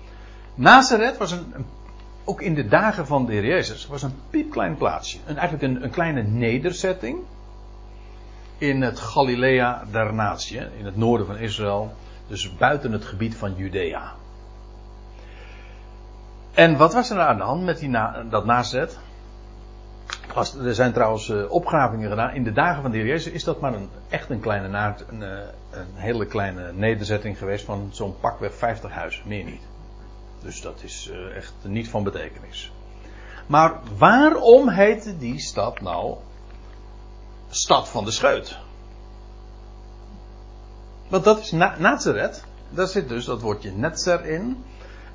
Nazareth 0.55 1.17
was 1.17 1.31
een, 1.31 1.53
ook 2.23 2.41
in 2.41 2.53
de 2.53 2.67
dagen 2.67 3.07
van 3.07 3.25
de 3.25 3.31
Heer 3.31 3.45
Jezus, 3.45 3.87
was 3.87 4.03
een 4.03 4.15
piepklein 4.29 4.77
plaatsje. 4.77 5.17
Een, 5.25 5.37
eigenlijk 5.37 5.73
een, 5.73 5.83
een 5.83 5.91
kleine 5.91 6.23
nederzetting 6.23 7.19
in 8.61 8.81
het 8.81 8.99
Galilea 8.99 9.83
der 9.91 10.13
natie, 10.13 10.59
in 10.77 10.85
het 10.85 10.97
noorden 10.97 11.27
van 11.27 11.37
Israël, 11.37 11.93
dus 12.27 12.55
buiten 12.55 12.91
het 12.91 13.05
gebied 13.05 13.35
van 13.35 13.55
Judea. 13.55 14.13
En 16.53 16.77
wat 16.77 16.93
was 16.93 17.09
er 17.09 17.19
aan 17.19 17.37
de 17.37 17.43
hand 17.43 17.63
met 17.63 17.79
die 17.79 17.91
dat 18.29 18.45
Nazareth? 18.45 18.99
er 20.63 20.75
zijn 20.75 20.93
trouwens 20.93 21.27
uh, 21.27 21.51
opgravingen 21.51 22.09
gedaan. 22.09 22.33
In 22.33 22.43
de 22.43 22.51
dagen 22.51 22.81
van 22.81 22.91
de 22.91 22.97
Heer 22.97 23.05
Jezus 23.05 23.33
is 23.33 23.43
dat 23.43 23.59
maar 23.59 23.73
een, 23.73 23.89
echt 24.09 24.29
een 24.29 24.39
kleine 24.39 24.67
naad, 24.67 25.03
een, 25.09 25.23
eh, 25.23 25.29
een 25.71 25.95
hele 25.95 26.25
kleine 26.25 26.73
nederzetting 26.73 27.37
geweest 27.37 27.65
van 27.65 27.89
zo'n 27.91 28.15
pakweg 28.19 28.53
50 28.53 28.91
huizen, 28.91 29.23
meer 29.27 29.43
niet. 29.43 29.61
Dus 30.43 30.61
dat 30.61 30.83
is 30.83 31.11
uh, 31.11 31.35
echt 31.35 31.53
niet 31.61 31.89
van 31.89 32.03
betekenis. 32.03 32.71
Maar 33.45 33.73
waarom 33.97 34.69
heette 34.69 35.17
die 35.17 35.39
stad 35.39 35.81
nou 35.81 36.15
Stad 37.53 37.89
van 37.89 38.05
de 38.05 38.11
Scheut? 38.11 38.57
Want 41.07 41.23
dat 41.23 41.39
is 41.39 41.51
Na 41.51 41.75
Nazareth. 41.77 42.43
Daar 42.69 42.87
zit 42.87 43.09
dus 43.09 43.25
dat 43.25 43.41
woordje 43.41 43.71
netzer 43.71 44.25
in. 44.25 44.63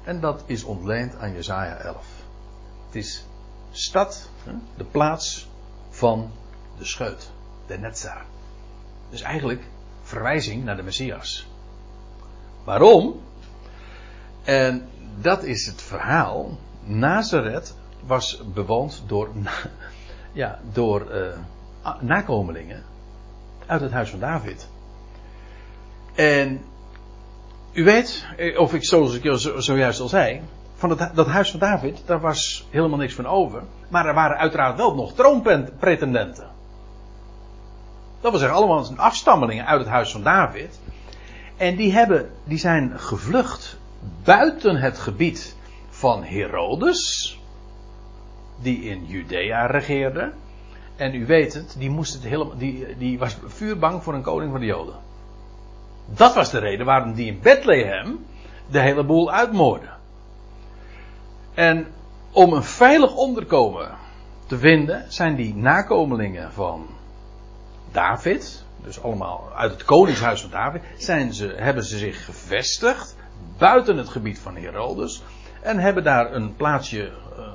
En 0.04 0.20
dat 0.20 0.42
is 0.46 0.64
ontleend 0.64 1.16
aan 1.16 1.32
Jezaja 1.32 1.76
11. 1.76 2.06
Het 2.86 2.94
is 2.94 3.24
stad, 3.72 4.28
de 4.76 4.84
plaats 4.84 5.48
van 5.90 6.30
de 6.78 6.84
scheut, 6.84 7.30
de 7.66 7.78
netzer. 7.78 8.24
Dus 9.10 9.20
eigenlijk 9.20 9.62
verwijzing 10.02 10.64
naar 10.64 10.76
de 10.76 10.82
Messias. 10.82 11.46
Waarom? 12.64 13.20
En 14.44 14.88
dat 15.20 15.42
is 15.42 15.66
het 15.66 15.82
verhaal. 15.82 16.58
Nazareth 16.84 17.74
was 18.06 18.42
bewoond 18.54 19.02
door, 19.06 19.30
ja, 20.32 20.60
door 20.72 21.14
uh, 21.14 21.38
nakomelingen 22.00 22.82
uit 23.66 23.80
het 23.80 23.92
huis 23.92 24.10
van 24.10 24.20
David. 24.20 24.68
En 26.14 26.64
u 27.72 27.84
weet, 27.84 28.26
eh, 28.36 28.58
of 28.60 28.74
ik 28.74 28.84
zoals 28.84 29.14
ik 29.14 29.38
zojuist 29.56 30.00
al 30.00 30.08
zei, 30.08 30.42
van 30.76 30.90
het, 30.90 31.10
dat 31.14 31.26
huis 31.26 31.50
van 31.50 31.60
David, 31.60 32.02
daar 32.06 32.20
was 32.20 32.66
helemaal 32.70 32.98
niks 32.98 33.14
van 33.14 33.26
over. 33.26 33.62
Maar 33.88 34.06
er 34.06 34.14
waren 34.14 34.36
uiteraard 34.36 34.76
wel 34.76 34.94
nog 34.94 35.14
troonpretendenten. 35.14 36.50
Dat 38.20 38.30
wil 38.30 38.40
zeggen, 38.40 38.58
allemaal 38.58 38.96
afstammelingen 38.96 39.66
uit 39.66 39.80
het 39.80 39.88
huis 39.88 40.12
van 40.12 40.22
David. 40.22 40.80
En 41.56 41.76
die, 41.76 41.92
hebben, 41.92 42.30
die 42.44 42.58
zijn 42.58 42.98
gevlucht 42.98 43.78
buiten 44.24 44.76
het 44.76 44.98
gebied 44.98 45.56
van 45.88 46.24
Herodes, 46.24 47.38
die 48.62 48.82
in 48.82 49.06
Judea 49.06 49.66
regeerde. 49.66 50.32
En 50.96 51.14
u 51.14 51.26
weet 51.26 51.54
het, 51.54 51.74
die, 51.78 51.90
moest 51.90 52.12
het 52.12 52.22
helemaal, 52.22 52.56
die, 52.56 52.96
die 52.96 53.18
was 53.18 53.36
vuurbang 53.46 54.02
voor 54.02 54.14
een 54.14 54.22
koning 54.22 54.50
van 54.50 54.60
de 54.60 54.66
Joden. 54.66 54.94
Dat 56.06 56.34
was 56.34 56.50
de 56.50 56.58
reden 56.58 56.86
waarom 56.86 57.14
die 57.14 57.26
in 57.26 57.40
Bethlehem 57.42 58.26
de 58.70 58.80
hele 58.80 59.04
boel 59.04 59.32
uitmoordde. 59.32 59.88
En 61.54 61.86
om 62.32 62.52
een 62.52 62.62
veilig 62.62 63.14
onderkomen 63.14 63.90
te 64.46 64.58
vinden, 64.58 65.04
zijn 65.08 65.36
die 65.36 65.54
nakomelingen 65.54 66.52
van 66.52 66.86
David, 67.92 68.64
dus 68.84 69.02
allemaal 69.02 69.50
uit 69.54 69.72
het 69.72 69.84
koningshuis 69.84 70.40
van 70.40 70.50
David, 70.50 70.82
zijn 70.96 71.32
ze, 71.32 71.54
hebben 71.56 71.84
ze 71.84 71.98
zich 71.98 72.24
gevestigd 72.24 73.16
buiten 73.58 73.96
het 73.96 74.08
gebied 74.08 74.38
van 74.38 74.56
Herodes 74.56 75.22
en 75.62 75.78
hebben 75.78 76.04
daar 76.04 76.32
een 76.32 76.56
plaatsje 76.56 77.12
uh, 77.38 77.52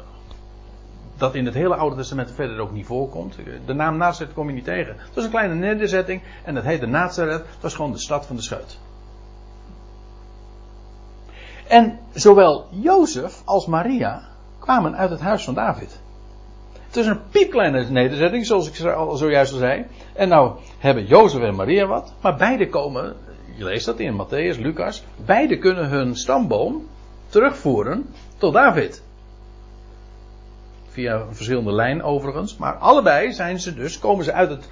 dat 1.22 1.36
in 1.36 1.46
het 1.46 1.54
hele 1.54 1.76
Oude 1.76 1.96
Testament 1.96 2.32
verder 2.32 2.60
ook 2.60 2.72
niet 2.72 2.86
voorkomt. 2.86 3.36
De 3.66 3.74
naam 3.74 3.98
Nazareth 3.98 4.34
kom 4.34 4.48
je 4.48 4.54
niet 4.54 4.64
tegen. 4.64 4.96
Het 4.98 5.16
was 5.16 5.24
een 5.24 5.30
kleine 5.30 5.54
nederzetting 5.54 6.22
en 6.44 6.54
dat 6.54 6.64
heette 6.64 6.86
Nazareth. 6.86 7.46
Het 7.54 7.62
was 7.62 7.74
gewoon 7.74 7.92
de 7.92 8.00
stad 8.00 8.26
van 8.26 8.36
de 8.36 8.42
scheut. 8.42 8.80
En 11.68 12.00
zowel 12.14 12.68
Jozef 12.70 13.42
als 13.46 13.66
Maria 13.66 14.22
kwamen 14.60 14.96
uit 14.96 15.10
het 15.10 15.20
huis 15.20 15.44
van 15.44 15.54
David. 15.54 16.00
Het 16.88 16.96
is 16.96 17.06
een 17.06 17.30
piepkleine 17.30 17.90
nederzetting, 17.90 18.46
zoals 18.46 18.68
ik 18.68 18.76
zojuist 19.16 19.54
al 19.54 19.58
zei. 19.58 19.86
En 20.14 20.30
nou 20.30 20.58
hebben 20.78 21.06
Jozef 21.06 21.42
en 21.42 21.56
Maria 21.56 21.86
wat, 21.86 22.14
maar 22.22 22.36
beide 22.36 22.70
komen, 22.70 23.16
je 23.56 23.64
leest 23.64 23.86
dat 23.86 24.00
in 24.00 24.26
Matthäus, 24.26 24.60
Lucas, 24.60 25.04
beide 25.26 25.58
kunnen 25.58 25.90
hun 25.90 26.16
stamboom 26.16 26.88
terugvoeren 27.30 28.06
tot 28.38 28.54
David. 28.54 29.04
Via 30.92 31.16
een 31.16 31.36
verschillende 31.36 31.72
lijn 31.72 32.04
overigens, 32.04 32.58
maar 32.58 32.74
allebei 32.74 33.34
zijn 33.34 33.60
ze 33.60 33.74
dus, 33.74 34.00
komen 34.00 34.26
ze 34.26 34.34
uit 34.34 34.50
het, 34.50 34.68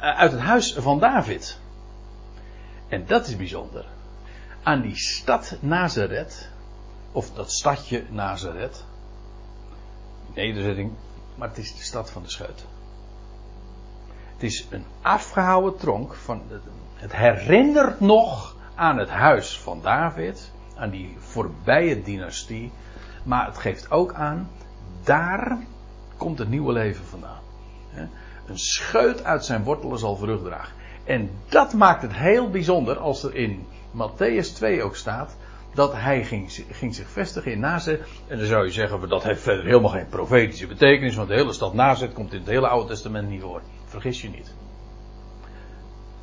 eh, 0.00 0.18
uit 0.18 0.32
het 0.32 0.40
huis 0.40 0.74
van 0.74 0.98
David. 0.98 1.58
En 2.88 3.06
dat 3.06 3.26
is 3.26 3.36
bijzonder 3.36 3.84
aan 4.66 4.80
die 4.80 4.96
stad 4.96 5.56
Nazareth, 5.60 6.48
of 7.12 7.30
dat 7.32 7.52
stadje 7.52 8.04
Nazareth, 8.10 8.84
nederzetting, 10.34 10.92
maar 11.34 11.48
het 11.48 11.58
is 11.58 11.76
de 11.76 11.82
stad 11.82 12.10
van 12.10 12.22
de 12.22 12.30
scheut. 12.30 12.64
Het 14.32 14.42
is 14.42 14.66
een 14.70 14.84
afgehouden 15.02 15.76
tronk 15.76 16.14
van, 16.14 16.42
het 16.94 17.16
herinnert 17.16 18.00
nog 18.00 18.56
aan 18.74 18.98
het 18.98 19.08
huis 19.08 19.58
van 19.58 19.80
David, 19.82 20.52
aan 20.76 20.90
die 20.90 21.16
voorbije 21.18 22.02
dynastie, 22.02 22.72
maar 23.22 23.46
het 23.46 23.58
geeft 23.58 23.90
ook 23.90 24.12
aan, 24.14 24.50
daar 25.06 25.58
komt 26.16 26.38
het 26.38 26.48
nieuwe 26.48 26.72
leven 26.72 27.04
vandaan. 27.04 27.40
Een 28.46 28.58
scheut 28.58 29.24
uit 29.24 29.44
zijn 29.44 29.64
wortelen 29.64 29.98
zal 29.98 30.16
vrucht 30.16 30.44
dragen. 30.44 30.74
En 31.04 31.30
dat 31.48 31.72
maakt 31.72 32.02
het 32.02 32.14
heel 32.14 32.50
bijzonder 32.50 32.98
als 32.98 33.22
er 33.22 33.34
in 33.34 33.66
Matthäus 33.92 34.54
2 34.54 34.82
ook 34.82 34.96
staat 34.96 35.36
dat 35.74 35.92
hij 35.92 36.24
ging, 36.24 36.64
ging 36.70 36.94
zich 36.94 37.08
vestigen 37.08 37.52
in 37.52 37.60
Nazet. 37.60 38.00
En 38.26 38.38
dan 38.38 38.46
zou 38.46 38.64
je 38.64 38.72
zeggen, 38.72 39.08
dat 39.08 39.22
heeft 39.22 39.42
verder 39.42 39.64
helemaal 39.64 39.90
geen 39.90 40.08
profetische 40.08 40.66
betekenis, 40.66 41.14
want 41.14 41.28
de 41.28 41.34
hele 41.34 41.52
stad 41.52 41.74
Nazet 41.74 42.12
komt 42.12 42.32
in 42.32 42.38
het 42.38 42.48
hele 42.48 42.68
Oude 42.68 42.88
Testament 42.88 43.28
niet 43.28 43.42
voor. 43.42 43.62
Vergis 43.84 44.22
je 44.22 44.28
niet. 44.28 44.54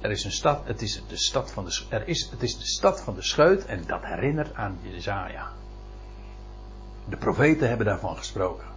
Er 0.02 0.12
is 0.12 0.24
een 0.24 0.32
stad, 0.32 0.62
het 0.65 0.82
is 0.82 1.04
de 1.08 1.17
stad 1.17 1.52
van 1.52 1.65
de, 1.65 1.82
er 1.89 2.08
is, 2.08 2.30
het 2.32 2.43
is 2.43 2.58
de 2.58 2.65
stad 2.65 3.02
van 3.02 3.15
de 3.15 3.22
scheut 3.22 3.65
en 3.65 3.84
dat 3.88 4.02
herinnert 4.04 4.56
aan 4.56 4.80
Jezaja. 4.82 5.52
De 7.10 7.17
profeten 7.17 7.67
hebben 7.67 7.86
daarvan 7.86 8.17
gesproken. 8.17 8.73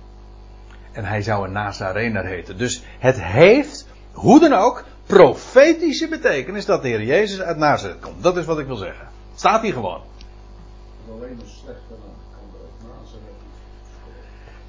En 0.96 1.04
hij 1.04 1.22
zou 1.22 1.46
een 1.46 1.52
Nazarener 1.52 2.24
heten. 2.24 2.58
Dus 2.58 2.82
het 2.98 3.22
heeft, 3.22 3.86
hoe 4.12 4.40
dan 4.40 4.52
ook, 4.52 4.84
profetische 5.06 6.08
betekenis 6.08 6.64
dat 6.64 6.82
de 6.82 6.88
Heer 6.88 7.02
Jezus 7.02 7.40
uit 7.40 7.56
Nazareth 7.56 8.00
komt. 8.00 8.22
Dat 8.22 8.36
is 8.36 8.44
wat 8.44 8.58
ik 8.58 8.66
wil 8.66 8.76
zeggen. 8.76 9.08
Staat 9.34 9.62
hier 9.62 9.72
gewoon. 9.72 10.00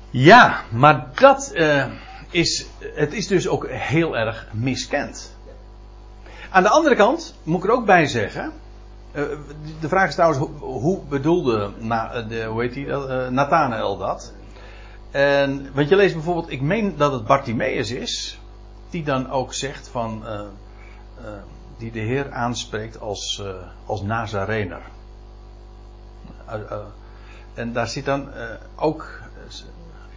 Ja, 0.09 0.61
maar 0.71 1.07
dat 1.13 1.51
uh, 1.53 1.85
is, 2.29 2.65
het 2.79 3.13
is 3.13 3.27
dus 3.27 3.47
ook 3.47 3.67
heel 3.69 4.17
erg 4.17 4.47
miskend. 4.51 5.35
Aan 6.49 6.63
de 6.63 6.69
andere 6.69 6.95
kant 6.95 7.35
moet 7.43 7.63
ik 7.63 7.69
er 7.69 7.75
ook 7.75 7.85
bij 7.85 8.05
zeggen, 8.05 8.53
Uh, 9.13 9.23
de 9.79 9.87
vraag 9.87 10.07
is 10.07 10.13
trouwens, 10.13 10.49
hoe, 10.59 10.99
bedoelde 11.09 11.71
de, 12.27 12.43
hoe 12.43 12.61
heet 12.61 13.31
Nathanael 13.31 13.97
dat? 13.97 14.33
En, 15.17 15.73
want 15.73 15.89
je 15.89 15.95
leest 15.95 16.13
bijvoorbeeld, 16.13 16.51
ik 16.51 16.61
meen 16.61 16.97
dat 16.97 17.11
het 17.11 17.25
Bartimaeus 17.25 17.91
is, 17.91 18.39
die 18.89 19.03
dan 19.03 19.29
ook 19.29 19.53
zegt 19.53 19.87
van, 19.87 20.23
uh, 20.25 20.41
die 21.77 21.91
de 21.91 21.99
Heer 21.99 22.31
aanspreekt 22.31 22.99
als, 22.99 23.43
als 23.85 24.01
Nazarener. 24.01 24.81
en 27.53 27.73
daar 27.73 27.87
zit 27.87 28.05
dan 28.05 28.29
ook, 28.75 29.21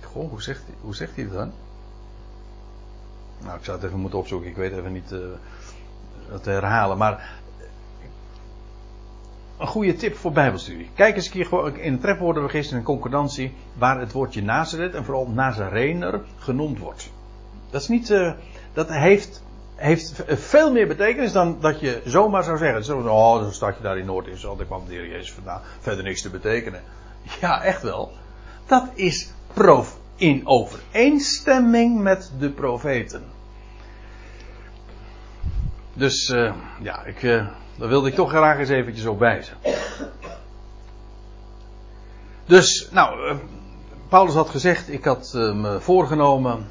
goh, 0.03 0.31
hoe 0.31 0.43
zegt, 0.43 0.63
hoe 0.81 0.95
zegt 0.95 1.17
hij 1.17 1.25
dat 1.25 1.35
dan? 1.35 1.53
Nou, 3.43 3.59
ik 3.59 3.65
zou 3.65 3.77
het 3.77 3.87
even 3.87 3.99
moeten 3.99 4.19
opzoeken, 4.19 4.49
ik 4.49 4.57
weet 4.57 4.73
even 4.73 4.93
niet 4.93 5.15
het 6.31 6.45
herhalen, 6.45 6.99
maar 6.99 7.40
een 9.61 9.67
goede 9.67 9.95
tip 9.95 10.17
voor 10.17 10.33
Bijbelstudie. 10.33 10.91
Kijk 10.95 11.17
eens 11.17 11.25
een 11.25 11.33
keer 11.33 11.79
in 11.79 11.93
het 11.93 12.01
trefwoordenregister 12.01 12.77
een 12.77 12.83
concordantie 12.83 13.53
waar 13.79 14.01
het 14.01 14.13
woordje 14.13 14.43
Nazareth 14.43 14.95
en 14.95 15.05
vooral 15.05 15.29
Nazarener 15.29 16.21
genoemd 16.39 16.79
wordt. 16.79 17.11
Dat 17.71 17.81
is 17.81 17.89
niet, 17.89 18.11
uh, 18.11 18.33
dat 18.73 18.89
heeft, 18.89 19.43
heeft 19.75 20.23
veel 20.27 20.73
meer 20.73 20.87
betekenis 20.87 21.33
dan 21.33 21.57
dat 21.61 21.81
je 21.81 22.03
zomaar 22.05 22.43
zou 22.43 22.59
zeggen. 22.59 22.85
Zo, 22.85 22.99
oh, 22.99 23.43
zo'n 23.43 23.53
stadje 23.53 23.83
daar 23.83 23.99
in 23.99 24.07
Noord-Israël, 24.07 24.57
daar 24.57 24.67
kwam 24.67 24.87
de 24.87 24.93
Heer 24.93 25.09
Jezus 25.09 25.33
vandaan. 25.33 25.61
Verder 25.81 26.05
niks 26.05 26.23
te 26.23 26.31
betekenen. 26.31 26.83
Ja, 27.41 27.63
echt 27.63 27.83
wel. 27.83 28.13
Dat 28.67 28.89
is 28.95 29.33
prof 29.53 29.99
in 30.17 30.47
overeenstemming 30.47 32.01
met 32.01 32.33
de 32.39 32.51
profeten. 32.51 33.23
Dus 35.93 36.29
uh, 36.29 36.55
ja, 36.83 37.05
ik, 37.05 37.23
uh, 37.23 37.47
daar 37.81 37.89
wilde 37.89 38.09
ik 38.09 38.15
toch 38.15 38.29
graag 38.29 38.59
eens 38.59 38.69
eventjes 38.69 39.07
op 39.07 39.19
wijzen. 39.19 39.57
Dus, 42.47 42.89
nou, 42.91 43.31
uh, 43.31 43.37
Paulus 44.09 44.35
had 44.35 44.51
gezegd, 44.51 44.89
ik 44.89 45.05
had 45.05 45.31
me 45.35 45.81
voorgenomen. 45.81 46.69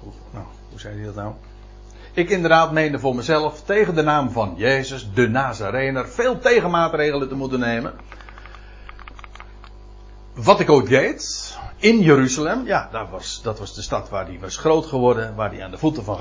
Hoe, 0.00 0.12
nou, 0.30 0.44
hoe 0.70 0.80
zei 0.80 0.96
hij 0.96 1.04
dat 1.04 1.14
nou? 1.14 1.32
Ik 2.12 2.30
inderdaad 2.30 2.72
meende 2.72 2.98
voor 2.98 3.14
mezelf 3.14 3.62
tegen 3.62 3.94
de 3.94 4.02
naam 4.02 4.30
van 4.30 4.54
Jezus, 4.56 5.10
de 5.14 5.28
Nazarener, 5.28 6.08
veel 6.08 6.38
tegenmaatregelen 6.38 7.28
te 7.28 7.34
moeten 7.34 7.60
nemen. 7.60 7.94
Wat 10.34 10.60
ik 10.60 10.70
ook 10.70 10.88
deed, 10.88 11.56
in 11.76 12.00
Jeruzalem, 12.00 12.66
ja, 12.66 12.88
dat 12.92 13.08
was, 13.10 13.40
dat 13.42 13.58
was 13.58 13.74
de 13.74 13.82
stad 13.82 14.08
waar 14.08 14.26
hij 14.26 14.38
was 14.40 14.56
groot 14.56 14.86
geworden, 14.86 15.34
waar 15.34 15.50
hij 15.50 15.64
aan 15.64 15.70
de 15.70 15.78
voeten 15.78 16.04
van 16.04 16.16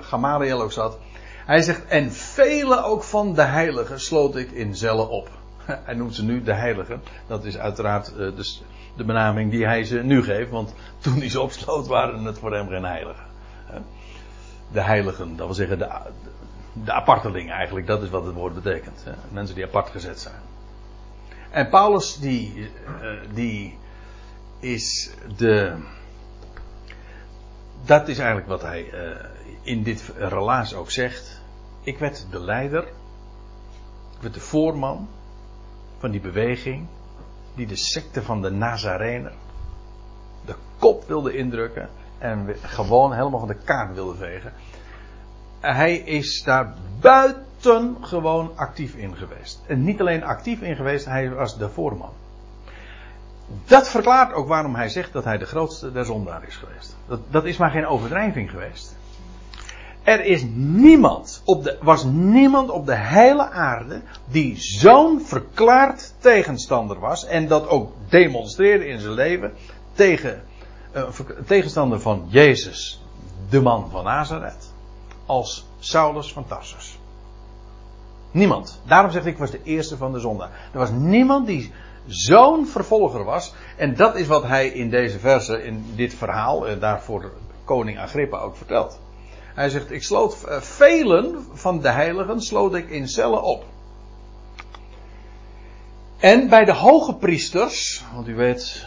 Gamaliel 0.00 0.62
ook 0.62 0.72
zat. 0.72 0.98
Hij 1.46 1.62
zegt, 1.62 1.84
en 1.86 2.12
vele 2.12 2.82
ook 2.82 3.02
van 3.02 3.34
de 3.34 3.42
heiligen 3.42 4.00
sloot 4.00 4.36
ik 4.36 4.50
in 4.50 4.76
Zelle 4.76 5.08
op. 5.08 5.30
Hij 5.86 5.94
noemt 5.94 6.14
ze 6.14 6.24
nu 6.24 6.42
de 6.42 6.52
heiligen. 6.52 7.02
Dat 7.26 7.44
is 7.44 7.58
uiteraard 7.58 8.10
uh, 8.10 8.16
de, 8.16 8.56
de, 8.96 9.04
benaming 9.04 9.50
die 9.50 9.66
hij 9.66 9.84
ze 9.84 9.98
nu 9.98 10.22
geeft, 10.22 10.50
want 10.50 10.74
toen 11.02 11.18
hij 11.18 11.28
ze 11.28 11.40
opsloot 11.40 11.86
waren 11.86 12.24
het 12.24 12.38
voor 12.38 12.54
hem 12.54 12.68
geen 12.68 12.84
heiligen. 12.84 13.24
De 14.72 14.80
heiligen, 14.80 15.36
dat 15.36 15.46
wil 15.46 15.54
zeggen 15.54 15.78
de, 15.78 15.88
de 16.72 16.92
apartelingen 16.92 17.54
eigenlijk, 17.54 17.86
dat 17.86 18.02
is 18.02 18.10
wat 18.10 18.24
het 18.24 18.34
woord 18.34 18.54
betekent. 18.54 19.04
Mensen 19.30 19.54
die 19.54 19.64
apart 19.64 19.90
gezet 19.90 20.20
zijn. 20.20 20.40
En 21.50 21.68
Paulus 21.68 22.18
die, 22.18 22.52
uh, 22.56 23.10
die 23.34 23.78
is 24.60 25.10
de. 25.36 25.72
Dat 27.84 28.08
is 28.08 28.18
eigenlijk 28.18 28.48
wat 28.48 28.62
hij 28.62 28.90
uh, 28.92 29.10
in 29.66 29.82
dit 29.82 30.12
relaas 30.16 30.74
ook 30.74 30.90
zegt. 30.90 31.40
Ik 31.82 31.98
werd 31.98 32.26
de 32.30 32.40
leider. 32.40 32.82
Ik 34.14 34.20
werd 34.20 34.34
de 34.34 34.40
voorman 34.40 35.08
van 35.98 36.10
die 36.10 36.20
beweging. 36.20 36.86
Die 37.54 37.66
de 37.66 37.76
secte 37.76 38.22
van 38.22 38.42
de 38.42 38.50
Nazarener. 38.50 39.32
De 40.44 40.54
kop 40.78 41.04
wilde 41.06 41.36
indrukken. 41.36 41.88
En 42.18 42.56
gewoon 42.62 43.12
helemaal 43.12 43.38
van 43.38 43.48
de 43.48 43.62
kaart 43.64 43.94
wilde 43.94 44.16
vegen. 44.16 44.52
Hij 45.60 45.96
is 45.96 46.42
daar 46.42 46.74
buitengewoon 47.00 48.56
actief 48.56 48.94
in 48.94 49.16
geweest. 49.16 49.62
En 49.66 49.84
niet 49.84 50.00
alleen 50.00 50.24
actief 50.24 50.60
in 50.60 50.76
geweest, 50.76 51.04
hij 51.04 51.30
was 51.30 51.58
de 51.58 51.68
voorman. 51.68 52.12
Dat 53.64 53.88
verklaart 53.88 54.32
ook 54.32 54.48
waarom 54.48 54.74
hij 54.74 54.88
zegt 54.88 55.12
dat 55.12 55.24
hij 55.24 55.38
de 55.38 55.44
grootste 55.44 55.92
der 55.92 56.04
zondaar 56.04 56.46
is 56.46 56.56
geweest. 56.56 56.96
Dat, 57.06 57.20
dat 57.30 57.44
is 57.44 57.56
maar 57.56 57.70
geen 57.70 57.86
overdrijving 57.86 58.50
geweest. 58.50 58.96
Er 60.06 60.24
is 60.24 60.44
niemand 60.54 61.42
op 61.44 61.64
de, 61.64 61.78
was 61.80 62.04
niemand 62.04 62.70
op 62.70 62.86
de 62.86 62.96
hele 62.96 63.50
aarde 63.50 64.00
die 64.30 64.56
zo'n 64.56 65.20
verklaard 65.20 66.14
tegenstander 66.18 67.00
was 67.00 67.24
en 67.24 67.48
dat 67.48 67.68
ook 67.68 67.92
demonstreerde 68.08 68.86
in 68.86 69.00
zijn 69.00 69.12
leven 69.12 69.52
tegen 69.92 70.42
uh, 70.94 71.02
tegenstander 71.46 72.00
van 72.00 72.24
Jezus, 72.28 73.02
de 73.48 73.60
man 73.60 73.90
van 73.90 74.04
Nazareth, 74.04 74.72
als 75.26 75.66
Saulus 75.78 76.32
van 76.32 76.46
Tarsus. 76.46 76.98
Niemand. 78.30 78.80
Daarom 78.84 79.10
zeg 79.10 79.24
ik, 79.24 79.32
ik 79.32 79.38
was 79.38 79.50
de 79.50 79.62
eerste 79.62 79.96
van 79.96 80.12
de 80.12 80.20
zondaar. 80.20 80.50
Er 80.72 80.78
was 80.78 80.90
niemand 80.90 81.46
die 81.46 81.72
zo'n 82.06 82.66
vervolger 82.66 83.24
was. 83.24 83.54
En 83.76 83.96
dat 83.96 84.16
is 84.16 84.26
wat 84.26 84.42
hij 84.42 84.68
in 84.68 84.90
deze 84.90 85.18
verse, 85.18 85.62
in 85.62 85.84
dit 85.94 86.14
verhaal, 86.14 86.68
eh, 86.68 86.80
daarvoor 86.80 87.32
koning 87.64 87.98
Agrippa 87.98 88.38
ook 88.38 88.56
vertelt. 88.56 88.98
Hij 89.56 89.68
zegt, 89.68 89.90
ik 89.90 90.02
sloot 90.02 90.42
eh, 90.42 90.60
velen 90.60 91.46
van 91.52 91.80
de 91.80 91.90
heiligen, 91.90 92.40
sloot 92.40 92.74
ik 92.74 92.90
in 92.90 93.08
cellen 93.08 93.42
op. 93.42 93.64
En 96.18 96.48
bij 96.48 96.64
de 96.64 96.72
hoge 96.72 97.14
priesters, 97.14 98.04
want 98.14 98.28
u 98.28 98.34
weet, 98.34 98.86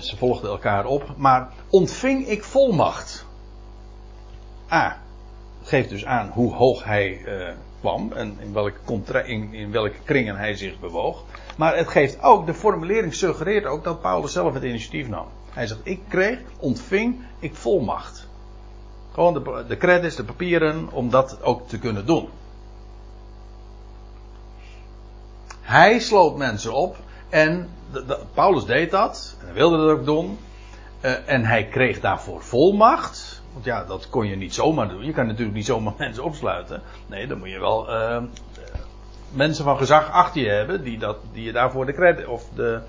ze 0.00 0.16
volgden 0.16 0.50
elkaar 0.50 0.84
op, 0.84 1.14
maar 1.16 1.48
ontving 1.70 2.28
ik 2.28 2.44
volmacht. 2.44 3.26
A, 4.72 4.98
geeft 5.62 5.88
dus 5.88 6.04
aan 6.04 6.28
hoe 6.28 6.54
hoog 6.54 6.84
hij 6.84 7.22
uh, 7.26 7.48
kwam 7.80 8.12
en 8.12 8.36
in 8.40 8.52
welke, 8.52 9.24
in 9.50 9.70
welke 9.70 9.98
kringen 10.04 10.36
hij 10.36 10.54
zich 10.54 10.80
bewoog. 10.80 11.24
Maar 11.56 11.76
het 11.76 11.88
geeft 11.88 12.22
ook, 12.22 12.46
de 12.46 12.54
formulering 12.54 13.14
suggereert 13.14 13.64
ook 13.64 13.84
dat 13.84 14.00
Paulus 14.00 14.32
zelf 14.32 14.54
het 14.54 14.62
initiatief 14.62 15.08
nam. 15.08 15.26
Hij 15.50 15.66
zegt, 15.66 15.80
ik 15.82 16.00
kreeg, 16.08 16.38
ontving, 16.58 17.20
ik 17.38 17.54
volmacht. 17.54 18.28
Gewoon 19.20 19.34
de, 19.34 19.64
de 19.68 19.76
credits, 19.76 20.16
de 20.16 20.24
papieren, 20.24 20.88
om 20.92 21.10
dat 21.10 21.42
ook 21.42 21.68
te 21.68 21.78
kunnen 21.78 22.06
doen. 22.06 22.28
Hij 25.60 25.98
sloot 25.98 26.36
mensen 26.36 26.72
op 26.72 26.96
en 27.28 27.68
Paulus 28.34 28.64
deed 28.64 28.90
dat, 28.90 29.36
en 29.46 29.54
wilde 29.54 29.76
dat 29.76 29.98
ook 29.98 30.04
doen. 30.04 30.38
Uh, 31.00 31.28
en 31.28 31.44
hij 31.44 31.64
kreeg 31.66 32.00
daarvoor 32.00 32.42
volmacht. 32.42 33.42
Want 33.52 33.64
ja, 33.64 33.84
dat 33.84 34.08
kon 34.08 34.26
je 34.26 34.36
niet 34.36 34.54
zomaar 34.54 34.88
doen. 34.88 35.04
Je 35.04 35.12
kan 35.12 35.26
natuurlijk 35.26 35.56
niet 35.56 35.66
zomaar 35.66 35.94
mensen 36.04 36.24
opsluiten. 36.24 36.82
Nee, 37.06 37.26
dan 37.26 37.38
moet 37.38 37.50
je 37.50 37.60
wel 37.60 37.90
uh, 37.90 38.22
mensen 39.32 39.64
van 39.64 39.76
gezag 39.76 40.10
achter 40.10 40.42
je 40.42 40.48
hebben 40.48 40.82
die, 40.82 40.98
dat, 40.98 41.16
die 41.32 41.44
je 41.44 41.52
daarvoor 41.52 41.86
de 41.86 41.92
credit 41.92 42.26
of 42.26 42.44
de, 42.54 42.80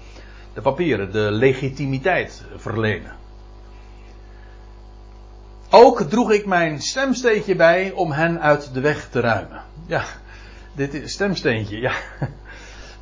de 0.53 0.61
papieren, 0.61 1.11
de 1.11 1.31
legitimiteit 1.31 2.43
verlenen. 2.55 3.19
Ook 5.73 6.01
droeg 6.01 6.31
ik 6.31 6.45
mijn 6.45 6.81
stemsteentje 6.81 7.55
bij 7.55 7.91
om 7.91 8.11
hen 8.11 8.41
uit 8.41 8.73
de 8.73 8.79
weg 8.79 9.09
te 9.09 9.19
ruimen. 9.19 9.63
Ja, 9.85 10.03
dit 10.75 10.93
is 10.93 11.11
stemsteentje, 11.11 11.79
ja. 11.79 11.93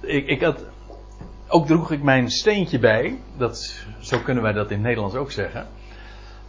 Ik, 0.01 0.27
ik 0.27 0.41
had, 0.41 0.65
ook 1.47 1.67
droeg 1.67 1.91
ik 1.91 2.03
mijn 2.03 2.29
steentje 2.31 2.79
bij. 2.79 3.19
Dat, 3.37 3.83
zo 3.99 4.19
kunnen 4.19 4.43
wij 4.43 4.53
dat 4.53 4.69
in 4.69 4.77
het 4.77 4.85
Nederlands 4.85 5.15
ook 5.15 5.31
zeggen. 5.31 5.67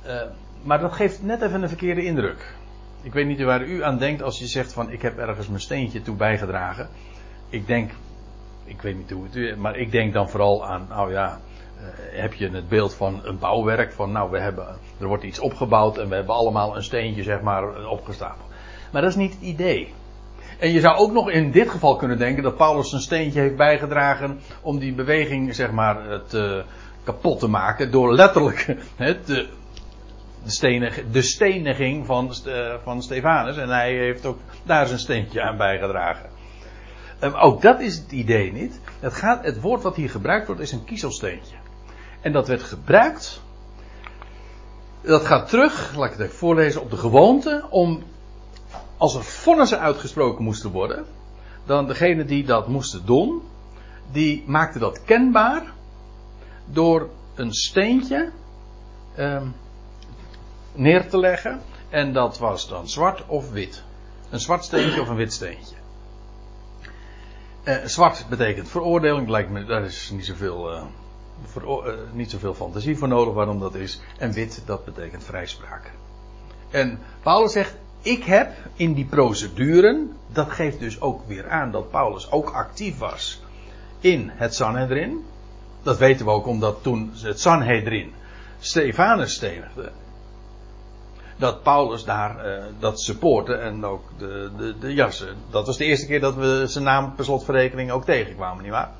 Uh, 0.07 0.23
maar 0.63 0.81
dat 0.81 0.93
geeft 0.93 1.23
net 1.23 1.43
even 1.43 1.63
een 1.63 1.69
verkeerde 1.69 2.05
indruk. 2.05 2.55
Ik 3.03 3.13
weet 3.13 3.27
niet 3.27 3.43
waar 3.43 3.63
u 3.63 3.83
aan 3.85 3.99
denkt 3.99 4.23
als 4.23 4.39
je 4.39 4.47
zegt 4.47 4.73
van 4.73 4.91
ik 4.91 5.03
heb 5.03 5.19
ergens 5.19 5.49
mijn 5.49 5.61
steentje 5.61 6.03
toe 6.03 6.17
bijgedragen. 6.17 6.89
Ik 7.49 7.67
denk, 7.67 7.91
ik 8.65 8.83
weet 8.83 8.97
niet 8.97 9.11
hoe 9.11 9.25
het 9.25 9.37
u, 9.37 9.57
maar 9.57 9.77
ik 9.77 9.91
denk 9.91 10.13
dan 10.13 10.31
vooral 10.31 10.67
aan, 10.67 10.87
nou 10.89 11.13
ja, 11.13 11.41
heb 12.11 12.35
je 12.35 12.49
het 12.49 12.69
beeld 12.69 12.95
van 12.95 13.21
een 13.25 13.39
bouwwerk 13.39 13.93
van 13.93 14.13
nou 14.13 14.31
we 14.31 14.39
hebben, 14.39 14.67
er 15.01 15.07
wordt 15.07 15.25
iets 15.25 15.39
opgebouwd 15.39 15.99
en 15.99 16.09
we 16.09 16.15
hebben 16.15 16.35
allemaal 16.35 16.77
een 16.77 16.83
steentje 16.83 17.23
zeg 17.23 17.41
maar 17.41 17.87
opgestapeld. 17.87 18.49
Maar 18.93 19.03
dat 19.03 19.11
is 19.11 19.17
niet 19.17 19.33
het 19.33 19.43
idee. 19.43 19.95
En 20.59 20.73
je 20.73 20.81
zou 20.81 20.97
ook 20.97 21.13
nog 21.13 21.31
in 21.31 21.51
dit 21.51 21.71
geval 21.71 21.97
kunnen 21.97 22.19
denken 22.19 22.43
dat 22.43 22.57
Paulus 22.57 22.93
een 22.93 23.01
steentje 23.01 23.41
heeft 23.41 23.57
bijgedragen 23.57 24.41
om 24.63 24.79
die 24.79 24.93
beweging 24.93 25.55
zeg 25.55 25.71
maar 25.71 26.23
te, 26.27 26.65
kapot 27.05 27.39
te 27.39 27.49
maken 27.49 27.91
door 27.91 28.15
letterlijk 28.15 28.77
hè, 28.97 29.15
te, 29.15 29.49
de, 30.45 30.51
stenig, 30.51 31.03
de 31.11 31.23
steniging 31.23 32.07
van, 32.07 32.35
uh, 32.47 32.75
van 32.83 33.03
Stefanus. 33.03 33.57
En 33.57 33.69
hij 33.69 33.95
heeft 33.95 34.27
ook 34.27 34.39
daar 34.63 34.87
zijn 34.87 34.99
steentje 34.99 35.43
aan 35.43 35.57
bijgedragen. 35.57 36.29
Um, 37.23 37.35
ook 37.35 37.63
dat 37.63 37.81
is 37.81 37.97
het 37.97 38.13
idee 38.13 38.53
niet. 38.53 38.81
Het, 39.01 39.15
gaat, 39.15 39.45
het 39.45 39.61
woord 39.61 39.83
wat 39.83 39.97
hier 39.97 40.11
gebruikt 40.11 40.47
wordt 40.47 40.63
is 40.63 40.73
een 40.73 40.85
kiezelsteentje. 40.85 41.57
En 42.21 42.33
dat 42.33 42.49
werd 42.49 42.63
gebruikt. 42.63 43.41
Dat 45.01 45.27
gaat 45.27 45.49
terug, 45.49 45.95
laat 45.97 46.05
ik 46.05 46.13
het 46.13 46.21
even 46.21 46.39
voorlezen, 46.39 46.81
op 46.81 46.91
de 46.91 46.97
gewoonte 46.97 47.67
om. 47.71 48.03
Als 48.97 49.15
er 49.15 49.25
vonnissen 49.25 49.81
uitgesproken 49.81 50.45
moesten 50.45 50.71
worden. 50.71 51.07
dan 51.65 51.87
degene 51.87 52.25
die 52.25 52.45
dat 52.45 52.69
moesten 52.69 53.07
doen, 53.07 53.43
die 54.13 54.45
maakte 54.47 54.79
dat 54.79 55.05
kenbaar 55.05 55.73
door 56.65 57.09
een 57.35 57.53
steentje 57.53 58.31
ehm, 59.15 59.47
neer 60.73 61.09
te 61.09 61.19
leggen. 61.19 61.61
En 61.89 62.13
dat 62.13 62.39
was 62.39 62.69
dan 62.69 62.89
zwart 62.89 63.27
of 63.27 63.51
wit. 63.51 63.83
Een 64.31 64.41
zwart 64.41 64.65
steentje 64.65 65.01
of 65.01 65.09
een 65.09 65.17
wit 65.17 65.33
steentje. 65.33 65.75
Eh, 67.63 67.77
zwart 67.85 68.27
betekent 68.29 68.69
veroordeling, 68.69 69.29
lijkt 69.29 69.51
me, 69.51 69.65
daar 69.65 69.85
is 69.85 70.11
niet 70.11 70.27
zoveel, 70.27 70.73
uh, 70.73 70.83
niet 72.13 72.31
zoveel 72.31 72.55
fantasie 72.55 72.99
voor 72.99 73.09
nodig 73.09 73.35
waarom 73.35 73.61
dat 73.61 73.75
is. 73.75 74.01
En 74.19 74.33
wit, 74.33 74.63
dat 74.67 74.85
betekent 74.85 75.25
vrijspraak. 75.25 75.93
En 76.71 76.99
Paulus 77.23 77.53
zegt, 77.53 77.75
ik 78.03 78.25
heb 78.25 78.53
in 78.75 78.93
die 78.93 79.05
proceduren, 79.05 80.17
dat 80.33 80.51
geeft 80.51 80.81
dus 80.81 81.01
ook 81.01 81.27
weer 81.27 81.49
aan 81.49 81.71
dat 81.71 81.91
Paulus 81.91 82.31
ook 82.31 82.51
actief 82.51 82.99
was 82.99 83.41
in 84.01 84.31
het 84.35 84.55
Sanhedrin. 84.55 85.25
Dat 85.83 85.99
weten 85.99 86.27
we 86.27 86.33
ook 86.33 86.47
omdat 86.47 86.83
toen 86.83 87.13
het 87.23 87.41
Sanhedrin 87.41 88.13
Stefanus 88.61 89.35
stenigde. 89.35 89.91
Dat 91.37 91.63
Paulus 91.63 92.05
daar 92.05 92.47
uh, 92.47 92.65
dat 92.79 93.01
supportte 93.01 93.55
en 93.55 93.85
ook 93.85 94.03
de, 94.19 94.51
de, 94.57 94.79
de 94.79 94.95
jassen. 94.95 95.37
Dat 95.51 95.67
was 95.67 95.77
de 95.77 95.85
eerste 95.85 96.07
keer 96.07 96.21
dat 96.21 96.35
we 96.35 96.65
zijn 96.67 96.85
naam 96.85 97.15
per 97.15 97.25
slotverrekening 97.25 97.91
ook 97.91 98.05
tegenkwamen, 98.05 98.63
nietwaar? 98.63 98.91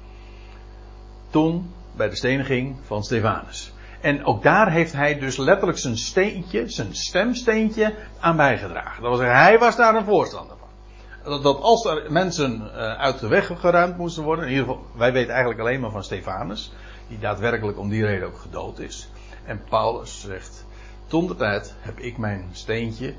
Toen 1.31 1.73
bij 1.97 2.09
de 2.09 2.17
steniging 2.17 2.77
van 2.87 3.05
Stefanus. 3.05 3.73
En 4.01 4.25
ook 4.25 4.43
daar 4.43 4.71
heeft 4.71 4.93
hij 4.93 5.19
dus 5.19 5.37
letterlijk 5.37 5.79
zijn 5.79 5.97
steentje, 5.97 6.69
zijn 6.69 6.95
stemsteentje 6.95 7.95
aan 8.21 8.37
bijgedragen. 8.37 9.03
Dat 9.03 9.17
zeggen, 9.17 9.39
hij 9.39 9.59
was 9.59 9.77
daar 9.77 9.95
een 9.95 10.05
voorstander 10.05 10.57
van. 10.57 11.43
Dat, 11.43 11.61
als 11.61 11.85
er 11.85 12.13
mensen 12.13 12.61
uh, 12.61 12.73
uit 12.99 13.19
de 13.19 13.29
weg 13.29 13.51
geruimd 13.55 13.97
moesten 13.97 14.23
worden, 14.23 14.45
in 14.45 14.51
ieder 14.51 14.67
geval, 14.67 14.85
wij 14.97 15.13
weten 15.13 15.31
eigenlijk 15.31 15.61
alleen 15.61 15.81
maar 15.81 15.91
van 15.91 16.05
Stefanus, 16.05 16.73
die 17.09 17.19
daadwerkelijk 17.19 17.79
om 17.79 17.89
die 17.89 18.05
reden 18.05 18.29
ook 18.29 18.39
gedood 18.39 18.79
is. 18.79 19.11
En 19.45 19.63
Paulus 19.69 20.21
zegt, 20.21 20.67
toen 21.07 21.27
de 21.27 21.37
tijd 21.37 21.75
heb 21.81 21.99
ik 21.99 22.19
mijn 22.19 22.49
steentje, 22.53 23.15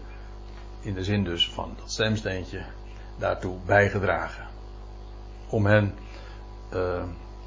in 0.82 0.94
de 0.94 1.04
zin 1.04 1.24
dus 1.24 1.50
van 1.50 1.74
dat 1.80 1.92
stemsteentje, 1.92 2.64
daartoe 3.18 3.58
bijgedragen. 3.66 4.48
Om 5.50 5.66
hen 5.66 5.94
uh, 6.74 7.04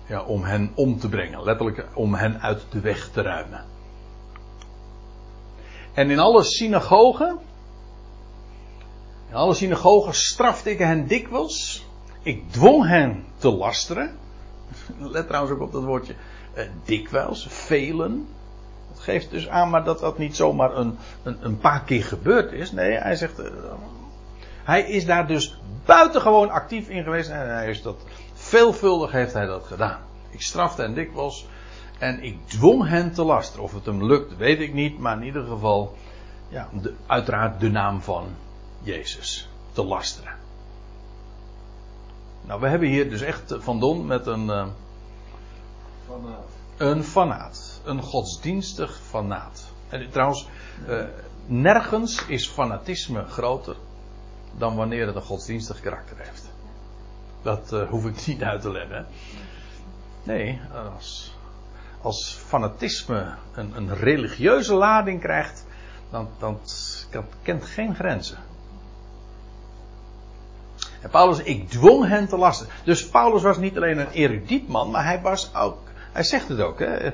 ja, 0.07 0.23
om 0.23 0.43
hen 0.43 0.73
om 0.75 0.99
te 0.99 1.09
brengen. 1.09 1.43
Letterlijk 1.43 1.87
om 1.95 2.14
hen 2.14 2.40
uit 2.40 2.62
de 2.71 2.81
weg 2.81 3.09
te 3.09 3.23
ruimen. 3.23 3.64
En 5.95 6.11
in 6.11 6.19
alle 6.19 6.43
synagogen. 6.43 7.38
In 9.29 9.35
alle 9.35 9.55
synagogen 9.55 10.14
strafte 10.14 10.71
ik 10.71 10.79
hen 10.79 11.07
dikwijls. 11.07 11.87
Ik 12.23 12.53
dwong 12.53 12.87
hen 12.87 13.25
te 13.37 13.51
lasteren. 13.51 14.17
Let 14.99 15.27
trouwens 15.27 15.55
ook 15.55 15.61
op 15.61 15.73
dat 15.73 15.85
woordje 15.85 16.14
eh, 16.55 16.64
dikwijls, 16.85 17.47
velen. 17.51 18.29
Dat 18.93 19.03
geeft 19.03 19.31
dus 19.31 19.49
aan 19.49 19.71
maar 19.71 19.85
dat 19.85 19.99
dat 20.01 20.19
niet 20.19 20.37
zomaar 20.37 20.77
een, 20.77 20.99
een, 21.23 21.37
een 21.40 21.59
paar 21.59 21.83
keer 21.83 22.05
gebeurd 22.05 22.53
is. 22.53 22.73
Nee, 22.73 22.93
hij 22.93 23.17
zegt. 23.17 23.40
Uh, 23.40 23.47
hij 24.64 24.83
is 24.83 25.07
daar 25.07 25.27
dus 25.27 25.59
buitengewoon 25.85 26.51
actief 26.51 26.88
in 26.88 27.03
geweest. 27.03 27.31
En 27.31 27.55
hij 27.55 27.71
is 27.71 27.83
dat 27.83 27.97
Veelvuldig 28.55 29.12
heeft 29.12 29.33
hij 29.33 29.47
dat 29.47 29.64
gedaan. 29.64 30.01
Ik 30.31 30.43
strafte 30.43 30.83
hen 30.83 30.95
dikwijls 30.95 31.47
en 31.99 32.23
ik 32.23 32.38
dwong 32.47 32.88
hen 32.88 33.12
te 33.12 33.25
lasteren. 33.25 33.64
Of 33.64 33.73
het 33.73 33.87
hem 33.87 34.05
lukt, 34.05 34.37
weet 34.37 34.61
ik 34.61 34.75
niet, 34.75 34.99
maar 34.99 35.17
in 35.17 35.23
ieder 35.23 35.45
geval, 35.45 35.97
ja, 36.49 36.69
de, 36.73 36.95
uiteraard 37.07 37.61
de 37.61 37.71
naam 37.71 38.03
van 38.03 38.27
Jezus 38.83 39.49
te 39.73 39.85
lasteren. 39.85 40.37
Nou, 42.43 42.61
we 42.61 42.69
hebben 42.69 42.88
hier 42.88 43.11
dus 43.11 43.21
echt 43.21 43.55
Van 43.59 43.81
Don 43.81 44.07
met 44.07 44.27
een. 44.27 44.47
Uh, 44.47 44.67
fanaat. 46.07 46.51
Een 46.77 47.05
fanaat. 47.05 47.81
Een 47.85 48.03
godsdienstig 48.03 49.01
fanaat. 49.09 49.64
En 49.88 50.11
trouwens, 50.11 50.49
uh, 50.88 51.05
nergens 51.47 52.27
is 52.27 52.49
fanatisme 52.49 53.25
groter 53.25 53.77
dan 54.59 54.77
wanneer 54.77 55.07
het 55.07 55.17
een 55.17 55.23
godsdienstig 55.23 55.81
karakter 55.81 56.17
heeft. 56.19 56.43
Dat 57.44 57.72
uh, 57.72 57.88
hoef 57.88 58.04
ik 58.07 58.26
niet 58.26 58.42
uit 58.42 58.61
te 58.61 58.70
leggen. 58.70 59.07
Nee, 60.22 60.61
als, 60.94 61.37
als 62.00 62.38
fanatisme 62.46 63.35
een, 63.54 63.72
een 63.76 63.94
religieuze 63.94 64.74
lading 64.74 65.20
krijgt, 65.20 65.66
dan, 66.11 66.28
dan 66.38 66.59
dat 67.11 67.24
kent 67.42 67.64
geen 67.64 67.94
grenzen. 67.94 68.38
En 71.00 71.11
Paulus, 71.11 71.42
ik 71.42 71.68
dwong 71.68 72.09
hen 72.09 72.28
te 72.28 72.37
lasten. 72.37 72.66
Dus 72.85 73.09
Paulus 73.09 73.42
was 73.42 73.57
niet 73.57 73.76
alleen 73.76 73.98
een 73.98 74.11
erudiet 74.11 74.68
man, 74.68 74.90
maar 74.90 75.04
hij 75.04 75.20
was 75.20 75.54
ook, 75.54 75.78
hij 76.12 76.22
zegt 76.22 76.48
het 76.48 76.61
ook, 76.61 76.78
hè. 76.78 77.12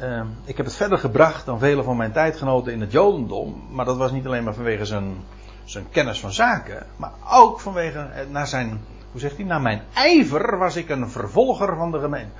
Uh, 0.00 0.24
ik 0.44 0.56
heb 0.56 0.66
het 0.66 0.74
verder 0.74 0.98
gebracht 0.98 1.46
dan 1.46 1.58
vele 1.58 1.82
van 1.82 1.96
mijn 1.96 2.12
tijdgenoten 2.12 2.72
in 2.72 2.80
het 2.80 2.92
Jodendom, 2.92 3.66
maar 3.70 3.84
dat 3.84 3.96
was 3.96 4.10
niet 4.10 4.26
alleen 4.26 4.44
maar 4.44 4.54
vanwege 4.54 4.84
zijn, 4.84 5.16
zijn 5.64 5.88
kennis 5.90 6.20
van 6.20 6.32
zaken, 6.32 6.86
maar 6.96 7.12
ook 7.32 7.60
vanwege 7.60 7.98
eh, 7.98 8.26
naar 8.28 8.46
zijn 8.46 8.80
hoe 9.16 9.24
zegt 9.24 9.36
hij? 9.36 9.46
Na 9.46 9.58
mijn 9.58 9.82
ijver 9.92 10.58
was 10.58 10.76
ik 10.76 10.88
een 10.88 11.10
vervolger 11.10 11.76
van 11.76 11.90
de 11.90 11.98
gemeente. 11.98 12.30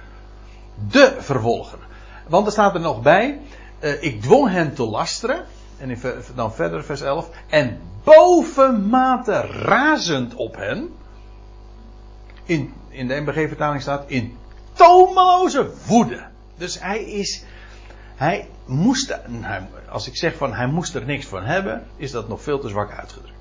De 0.91 1.17
vervolger. 1.19 1.79
Want 2.29 2.47
er 2.47 2.53
staat 2.53 2.75
er 2.75 2.81
nog 2.81 3.03
bij. 3.03 3.41
Uh, 3.81 4.03
ik 4.03 4.23
dwong 4.23 4.51
hen 4.51 4.75
te 4.75 4.83
lasteren. 4.83 5.45
En 5.79 5.99
dan 6.35 6.55
verder 6.55 6.85
vers 6.85 7.01
11. 7.01 7.31
En 7.49 7.81
bovenmate 8.05 9.41
razend 9.41 10.35
op 10.35 10.57
hen. 10.57 10.89
In, 12.45 12.73
in 12.89 13.09
de 13.09 13.21
MBG-vertaling 13.21 13.83
staat 13.83 14.05
in 14.07 14.37
tomeloze 14.73 15.71
woede. 15.87 16.27
Dus 16.57 16.81
hij 16.81 17.05
is. 17.05 17.45
Hij 18.17 18.49
moest. 18.65 19.19
Als 19.89 20.07
ik 20.07 20.17
zeg 20.17 20.37
van 20.37 20.55
hij 20.55 20.67
moest 20.67 20.95
er 20.95 21.05
niks 21.05 21.27
van 21.27 21.45
hebben, 21.45 21.87
is 21.97 22.11
dat 22.11 22.29
nog 22.29 22.43
veel 22.43 22.59
te 22.59 22.69
zwak 22.69 22.91
uitgedrukt. 22.91 23.36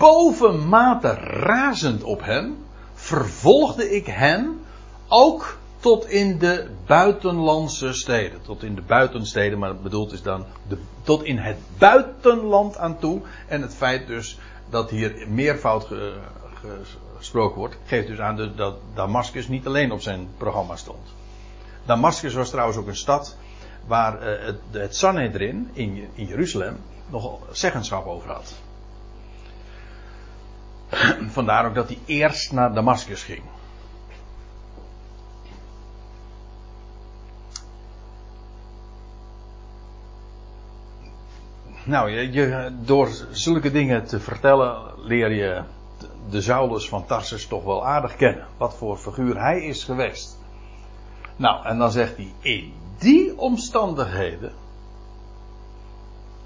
Bovenmate 0.00 1.08
razend 1.24 2.02
op 2.02 2.22
hen, 2.24 2.56
vervolgde 2.94 3.90
ik 3.90 4.06
hen 4.06 4.60
ook 5.08 5.58
tot 5.80 6.08
in 6.08 6.38
de 6.38 6.70
buitenlandse 6.86 7.92
steden. 7.92 8.42
Tot 8.42 8.62
in 8.62 8.74
de 8.74 8.82
buitensteden, 8.82 9.58
maar 9.58 9.76
bedoeld 9.76 10.12
is 10.12 10.22
dan 10.22 10.44
de, 10.68 10.78
tot 11.02 11.24
in 11.24 11.38
het 11.38 11.56
buitenland 11.78 12.76
aan 12.76 12.98
toe. 12.98 13.20
En 13.48 13.62
het 13.62 13.74
feit 13.74 14.06
dus 14.06 14.38
dat 14.70 14.90
hier 14.90 15.26
meervoud 15.28 15.84
ge, 15.84 16.14
gesproken 17.16 17.58
wordt, 17.58 17.76
geeft 17.84 18.06
dus 18.06 18.18
aan 18.18 18.52
dat 18.56 18.76
Damascus 18.94 19.48
niet 19.48 19.66
alleen 19.66 19.92
op 19.92 20.00
zijn 20.00 20.28
programma 20.36 20.76
stond. 20.76 21.14
Damascus 21.86 22.34
was 22.34 22.50
trouwens 22.50 22.78
ook 22.78 22.86
een 22.86 22.96
stad 22.96 23.36
waar 23.86 24.22
het, 24.22 24.60
het 24.70 24.96
Sanhedrin 24.96 25.70
in, 25.72 26.08
in 26.14 26.26
Jeruzalem 26.26 26.76
nog 27.10 27.38
zeggenschap 27.52 28.06
over 28.06 28.30
had. 28.30 28.54
Vandaar 31.36 31.66
ook 31.66 31.74
dat 31.74 31.88
hij 31.88 31.98
eerst 32.06 32.52
naar 32.52 32.74
Damascus 32.74 33.22
ging. 33.22 33.42
Nou, 41.84 42.10
je, 42.10 42.72
door 42.80 43.08
zulke 43.30 43.70
dingen 43.70 44.06
te 44.06 44.20
vertellen 44.20 44.92
leer 44.96 45.30
je 45.32 45.62
de 46.30 46.42
Saulus 46.42 46.88
van 46.88 47.06
Tarsus 47.06 47.46
toch 47.46 47.64
wel 47.64 47.86
aardig 47.86 48.16
kennen. 48.16 48.46
Wat 48.56 48.76
voor 48.76 48.96
figuur 48.96 49.40
hij 49.40 49.62
is 49.62 49.84
geweest. 49.84 50.38
Nou, 51.36 51.66
en 51.66 51.78
dan 51.78 51.90
zegt 51.90 52.16
hij, 52.16 52.32
in 52.40 52.72
die 52.98 53.38
omstandigheden 53.38 54.52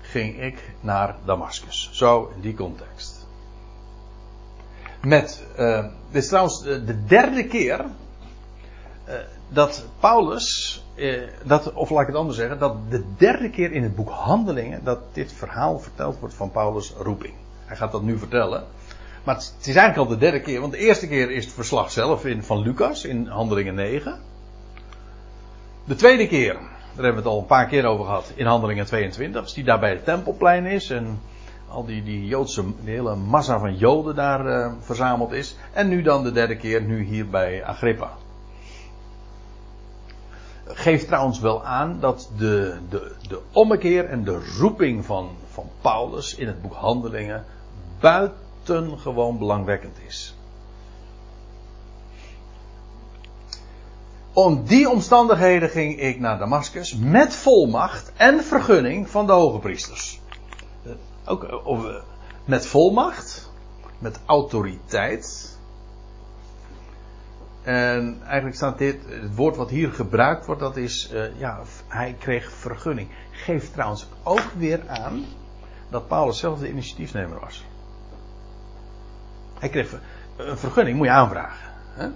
ging 0.00 0.40
ik 0.40 0.74
naar 0.80 1.16
Damascus. 1.24 1.90
Zo 1.92 2.33
in 2.35 2.40
die 2.40 2.54
context 2.54 3.23
met. 5.05 5.44
Uh, 5.59 5.85
dit 6.11 6.23
is 6.23 6.29
trouwens 6.29 6.63
de 6.63 7.05
derde 7.05 7.46
keer. 7.46 7.85
Uh, 9.09 9.15
dat 9.48 9.87
Paulus. 10.00 10.79
Dat, 11.44 11.73
of 11.73 11.90
laat 11.90 12.00
ik 12.00 12.07
het 12.07 12.17
anders 12.17 12.37
zeggen. 12.37 12.59
Dat 12.59 12.90
de 12.90 13.05
derde 13.17 13.50
keer 13.50 13.73
in 13.73 13.83
het 13.83 13.94
boek 13.94 14.11
Handelingen. 14.11 14.85
dat 14.85 14.98
dit 15.13 15.33
verhaal 15.33 15.79
verteld 15.79 16.19
wordt 16.19 16.35
van 16.35 16.50
Paulus' 16.50 16.92
roeping. 16.98 17.35
Hij 17.65 17.77
gaat 17.77 17.92
dat 17.92 18.02
nu 18.02 18.19
vertellen. 18.19 18.65
Maar 19.25 19.35
het, 19.35 19.55
is 19.61 19.77
eigenlijk 19.77 19.96
al 19.96 20.15
de 20.15 20.21
derde 20.21 20.40
keer. 20.40 20.61
Want 20.61 20.73
de 20.73 20.79
eerste 20.79 21.09
keer 21.09 21.31
is 21.31 21.44
het 21.44 21.55
verslag 21.55 21.90
zelf 21.90 22.25
in, 22.25 22.42
van 22.42 22.61
Lucas 22.61 23.05
in 23.05 23.27
Handelingen 23.27 23.75
9. 23.75 24.21
De 25.85 25.94
tweede 25.94 26.27
keer. 26.27 26.52
Daar 26.52 27.05
hebben 27.05 27.23
we 27.23 27.29
het 27.29 27.37
al 27.37 27.38
een 27.38 27.46
paar 27.46 27.67
keer 27.67 27.85
over 27.85 28.05
gehad. 28.05 28.33
In 28.35 28.46
Handelingen 28.46 28.87
22. 28.87 29.42
Als 29.42 29.55
die 29.55 29.65
daar 29.65 29.81
bij 29.81 29.90
het 29.90 30.05
Tempelplein 30.05 30.67
is. 30.67 30.90
En 30.90 31.21
al 31.75 31.85
die, 31.85 32.02
die 32.02 32.27
Joodse, 32.27 32.64
hele 32.85 33.16
massa 33.16 33.58
van 33.58 33.77
Joden 33.77 34.14
daar 34.14 34.46
uh, 34.46 34.72
verzameld 34.81 35.33
is. 35.33 35.56
En 35.72 35.88
nu 35.88 36.02
dan 36.02 36.22
de 36.22 36.33
derde 36.33 36.56
keer, 36.56 36.83
nu 36.83 37.04
hier 37.04 37.29
bij 37.29 37.64
Agrippa. 37.64 38.10
Geeft 40.66 41.06
trouwens 41.06 41.40
wel 41.40 41.64
aan 41.64 42.00
dat 42.00 42.31
de, 42.37 42.79
de, 42.88 43.14
de 43.29 43.40
ommekeer 43.52 44.04
en 44.04 44.25
de 44.25 44.54
roeping 44.58 45.04
van, 45.04 45.31
van 45.50 45.70
Paulus 45.81 46.35
in 46.35 46.46
het 46.46 46.62
boek 46.62 46.75
Handelingen 46.75 47.44
buitengewoon 48.00 49.38
belangwekkend 49.38 49.96
is. 50.06 50.35
Om 54.33 54.64
die 54.64 54.90
omstandigheden 54.90 55.68
ging 55.68 56.00
ik 56.00 56.20
naar 56.20 56.38
Damascus 56.38 56.96
met 56.96 57.35
volmacht 57.35 58.12
en 58.16 58.44
vergunning 58.44 59.08
van 59.08 59.27
de 59.27 59.33
hoge 59.33 59.58
priesters. 59.58 60.20
Eh, 61.25 61.31
ook 61.66 61.85
eh, 61.85 61.94
met 62.44 62.66
volmacht, 62.66 63.52
met 63.98 64.20
autoriteit. 64.27 65.58
En 67.62 68.18
eigenlijk 68.25 68.56
staat 68.56 68.79
dit, 68.79 68.98
het 69.06 69.35
woord 69.35 69.56
wat 69.56 69.70
hier 69.70 69.92
gebruikt 69.92 70.46
wordt, 70.46 70.60
dat 70.60 70.77
is, 70.77 71.10
uh, 71.12 71.38
ja, 71.38 71.60
hij 71.88 72.16
kreeg 72.18 72.52
vergunning. 72.52 73.08
Geeft 73.31 73.72
trouwens 73.72 74.06
ook 74.22 74.50
weer 74.56 74.88
aan 74.88 75.25
dat 75.88 76.08
Paulus 76.08 76.38
zelf 76.38 76.58
de 76.58 76.68
initiatiefnemer 76.68 77.40
was. 77.40 77.64
Hij 79.58 79.68
kreeg 79.68 79.92
een 80.37 80.58
vergunning, 80.58 80.96
moet 80.96 81.06
je 81.06 81.12
aanvragen. 81.12 81.72
Hè? 81.94 82.08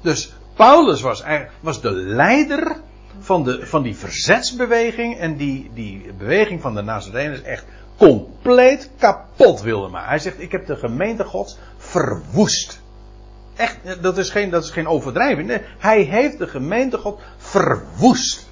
Dus 0.00 0.34
Paulus 0.54 1.00
was, 1.00 1.24
was 1.60 1.80
de 1.80 1.90
leider 1.90 2.80
van, 3.18 3.44
de, 3.44 3.66
van 3.66 3.82
die 3.82 3.96
verzetsbeweging 3.96 5.18
en 5.18 5.36
die, 5.36 5.70
die 5.74 6.12
beweging 6.18 6.60
van 6.60 6.74
de 6.74 6.82
Nazareners 6.82 7.42
echt 7.42 7.64
compleet 7.96 8.90
kapot 8.98 9.60
wilde 9.60 9.88
maken. 9.88 10.08
Hij 10.08 10.18
zegt, 10.18 10.40
ik 10.40 10.52
heb 10.52 10.66
de 10.66 10.76
gemeente 10.76 11.24
gods 11.24 11.58
verwoest. 11.76 12.80
Echt, 13.56 14.02
dat 14.02 14.18
is 14.18 14.30
geen, 14.30 14.50
dat 14.50 14.64
is 14.64 14.70
geen 14.70 14.88
overdrijving. 14.88 15.60
Hij 15.78 16.00
heeft 16.00 16.38
de 16.38 16.46
gemeente 16.46 16.98
God 16.98 17.20
verwoest. 17.36 18.50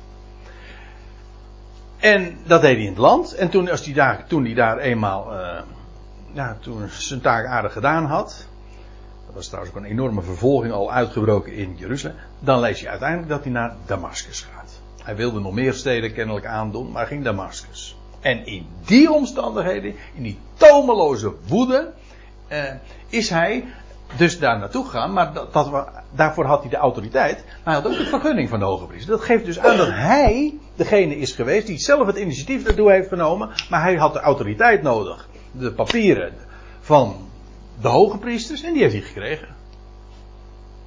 En 1.98 2.38
dat 2.46 2.60
deed 2.60 2.76
hij 2.76 2.84
in 2.84 2.88
het 2.88 2.98
land. 2.98 3.34
En 3.34 3.48
toen, 3.48 3.70
als 3.70 3.82
die 3.82 3.94
daar, 3.94 4.26
toen 4.26 4.44
hij 4.44 4.54
daar 4.54 4.78
eenmaal 4.78 5.32
uh, 5.32 5.58
ja, 6.32 6.56
toen 6.60 6.88
zijn 6.88 7.20
taak 7.20 7.46
aardig 7.46 7.72
gedaan 7.72 8.04
had. 8.04 8.46
Was 9.36 9.46
trouwens 9.46 9.74
ook 9.74 9.82
een 9.82 9.90
enorme 9.90 10.22
vervolging 10.22 10.72
al 10.72 10.92
uitgebroken 10.92 11.52
in 11.52 11.74
Jeruzalem. 11.78 12.16
Dan 12.38 12.60
lees 12.60 12.80
je 12.80 12.88
uiteindelijk 12.88 13.28
dat 13.28 13.42
hij 13.42 13.52
naar 13.52 13.74
Damascus 13.86 14.40
gaat. 14.40 14.80
Hij 15.02 15.16
wilde 15.16 15.40
nog 15.40 15.52
meer 15.52 15.72
steden 15.72 16.12
kennelijk 16.12 16.46
aandoen, 16.46 16.92
maar 16.92 17.06
ging 17.06 17.24
Damascus. 17.24 17.96
En 18.20 18.46
in 18.46 18.66
die 18.84 19.12
omstandigheden, 19.12 19.94
in 20.14 20.22
die 20.22 20.38
tomeloze 20.54 21.32
woede, 21.46 21.92
uh, 22.48 22.64
is 23.08 23.30
hij 23.30 23.64
dus 24.16 24.38
daar 24.38 24.58
naartoe 24.58 24.84
gegaan, 24.84 25.12
maar 25.12 25.32
dat, 25.32 25.52
dat, 25.52 25.88
daarvoor 26.14 26.44
had 26.44 26.60
hij 26.60 26.70
de 26.70 26.76
autoriteit. 26.76 27.44
Maar 27.64 27.74
hij 27.74 27.82
had 27.82 27.86
ook 27.86 27.98
de 27.98 28.06
vergunning 28.06 28.48
van 28.48 28.58
de 28.58 28.64
hoge 28.64 28.86
priester. 28.86 29.10
Dat 29.10 29.24
geeft 29.24 29.44
dus 29.44 29.58
aan 29.58 29.76
dat 29.76 29.90
hij 29.90 30.54
degene 30.74 31.16
is 31.16 31.32
geweest 31.32 31.66
die 31.66 31.78
zelf 31.78 32.06
het 32.06 32.16
initiatief 32.16 32.62
daartoe 32.62 32.92
heeft 32.92 33.08
genomen, 33.08 33.50
maar 33.70 33.82
hij 33.82 33.96
had 33.96 34.12
de 34.12 34.20
autoriteit 34.20 34.82
nodig. 34.82 35.28
De 35.50 35.72
papieren 35.72 36.34
van 36.80 37.25
de 37.80 37.88
hoge 37.88 38.18
priesters 38.18 38.62
en 38.62 38.72
die 38.72 38.82
heeft 38.82 38.94
hij 38.94 39.02
gekregen. 39.02 39.48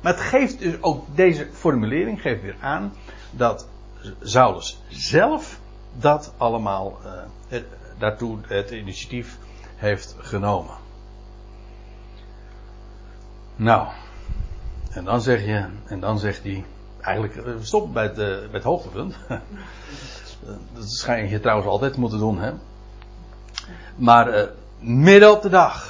Maar 0.02 0.14
het 0.14 0.22
geeft 0.22 0.60
dus 0.60 0.82
ook 0.82 1.06
deze 1.16 1.48
formulering 1.54 2.22
geeft 2.22 2.42
weer 2.42 2.56
aan 2.60 2.94
dat 3.32 3.68
Saulus 4.22 4.82
zelf 4.90 5.60
dat 5.98 6.34
allemaal 6.38 7.00
uh, 7.50 7.60
daartoe 7.98 8.38
het 8.48 8.72
initiatief 8.72 9.38
heeft 9.76 10.16
genomen. 10.18 10.76
Nou, 13.56 13.88
en 14.92 15.04
dan 15.04 15.22
zeg 15.22 15.46
je, 15.46 15.66
en 15.86 16.00
dan 16.00 16.20
zegt 16.20 16.44
hij, 16.44 16.66
eigenlijk 17.02 17.36
eh, 17.36 17.54
stop 17.62 17.94
bij 17.94 18.04
het, 18.04 18.16
bij 18.16 18.50
het 18.52 18.64
hoogtepunt. 18.64 19.16
dat 20.74 20.92
schijn 20.92 21.30
je 21.30 21.40
trouwens 21.40 21.68
altijd 21.68 21.98
moeten 21.98 22.20
doen, 22.20 22.40
hè. 22.40 22.52
Maar 23.96 24.38
uh, 24.38 24.44
midden 24.80 25.32
op 25.32 25.42
de 25.42 25.50
dag, 25.50 25.89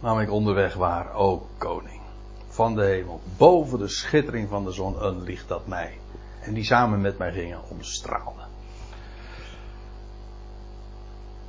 namelijk 0.00 0.30
onderweg 0.30 0.74
waar, 0.74 1.14
o 1.14 1.46
koning, 1.58 2.00
van 2.48 2.74
de 2.74 2.84
hemel, 2.84 3.20
boven 3.36 3.78
de 3.78 3.88
schittering 3.88 4.48
van 4.48 4.64
de 4.64 4.72
zon, 4.72 5.04
een 5.04 5.22
licht 5.22 5.48
dat 5.48 5.66
mij, 5.66 5.98
en 6.40 6.54
die 6.54 6.64
samen 6.64 7.00
met 7.00 7.18
mij 7.18 7.32
gingen, 7.32 7.60
omstraalde. 7.68 8.42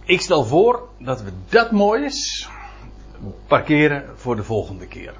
Ik 0.03 0.21
stel 0.21 0.45
voor 0.45 0.87
dat 0.97 1.21
we 1.21 1.31
dat 1.49 1.71
mooi 1.71 2.03
is 2.03 2.49
parkeren 3.47 4.09
voor 4.15 4.35
de 4.35 4.43
volgende 4.43 4.87
keer. 4.87 5.13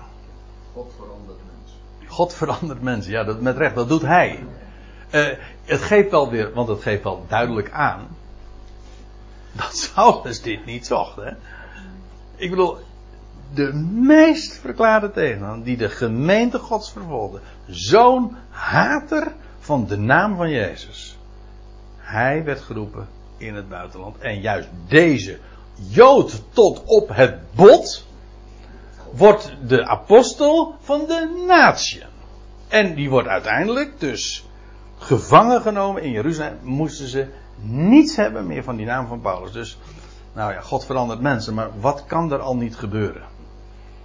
God 0.74 0.94
verandert 0.98 1.40
mensen. 1.58 1.78
God 2.08 2.34
verandert 2.34 2.82
mensen, 2.82 3.12
ja, 3.12 3.24
dat, 3.24 3.42
met 3.42 3.58
recht, 3.58 3.76
dat 3.76 3.90
doet 3.90 4.02
hij. 4.02 4.46
Uh, 5.12 5.28
het 5.66 5.82
geeft 5.82 6.12
wel 6.12 6.30
weer, 6.30 6.54
want 6.54 6.68
het 6.68 6.82
geeft 6.82 7.04
wel 7.04 7.26
duidelijk 7.28 7.72
aan. 7.72 8.08
Dat 9.52 9.78
Saulus 9.78 10.42
dit 10.42 10.66
niet 10.66 10.86
zocht, 10.86 11.16
hè. 11.16 11.32
Ik 12.36 12.50
bedoel, 12.50 12.78
de 13.54 13.74
meest 13.94 14.60
verklaarde 14.60 15.12
tegenstander 15.12 15.64
die 15.64 15.78
de 15.78 15.90
gemeente 15.90 16.60
Gods 16.60 16.92
vervolgde. 16.92 17.40
Zo'n 17.68 18.36
hater 18.50 19.34
van 19.60 19.86
de 19.88 19.98
naam 19.98 20.36
van 20.36 20.50
Jezus. 20.50 21.18
Hij 21.98 22.44
werd 22.44 22.62
geroepen 22.62 23.08
in 23.38 23.56
het 23.56 23.70
buitenland. 23.70 24.18
En 24.18 24.42
juist 24.42 24.70
deze 24.88 25.40
Jood 25.90 26.44
tot 26.54 26.84
op 26.86 27.10
het 27.14 27.38
bot 27.56 28.06
wordt 29.12 29.54
de 29.68 29.86
apostel 29.86 30.76
van 30.82 31.06
de 31.08 31.44
natie. 31.48 32.04
En 32.68 32.96
die 32.96 33.10
wordt 33.10 33.28
uiteindelijk 33.28 34.00
dus 34.00 34.46
gevangen 34.98 35.62
genomen 35.62 36.04
in 36.04 36.12
Jeruzalem. 36.12 36.58
Moesten 36.62 37.08
ze 37.08 37.28
niets 37.62 38.16
hebben 38.16 38.48
meer 38.48 38.64
van 38.64 38.76
die 38.76 38.86
naam 38.86 39.08
van 39.08 39.22
Paulus. 39.22 39.52
Dus, 39.52 39.78
nou 40.34 40.54
ja, 40.54 40.62
God 40.62 40.86
verandert 40.86 41.22
mensen, 41.22 41.54
maar 41.54 41.70
wat 41.80 42.06
kan 42.06 42.32
er 42.32 42.40
al 42.40 42.56
niet 42.56 42.76
gebeuren? 42.76 43.31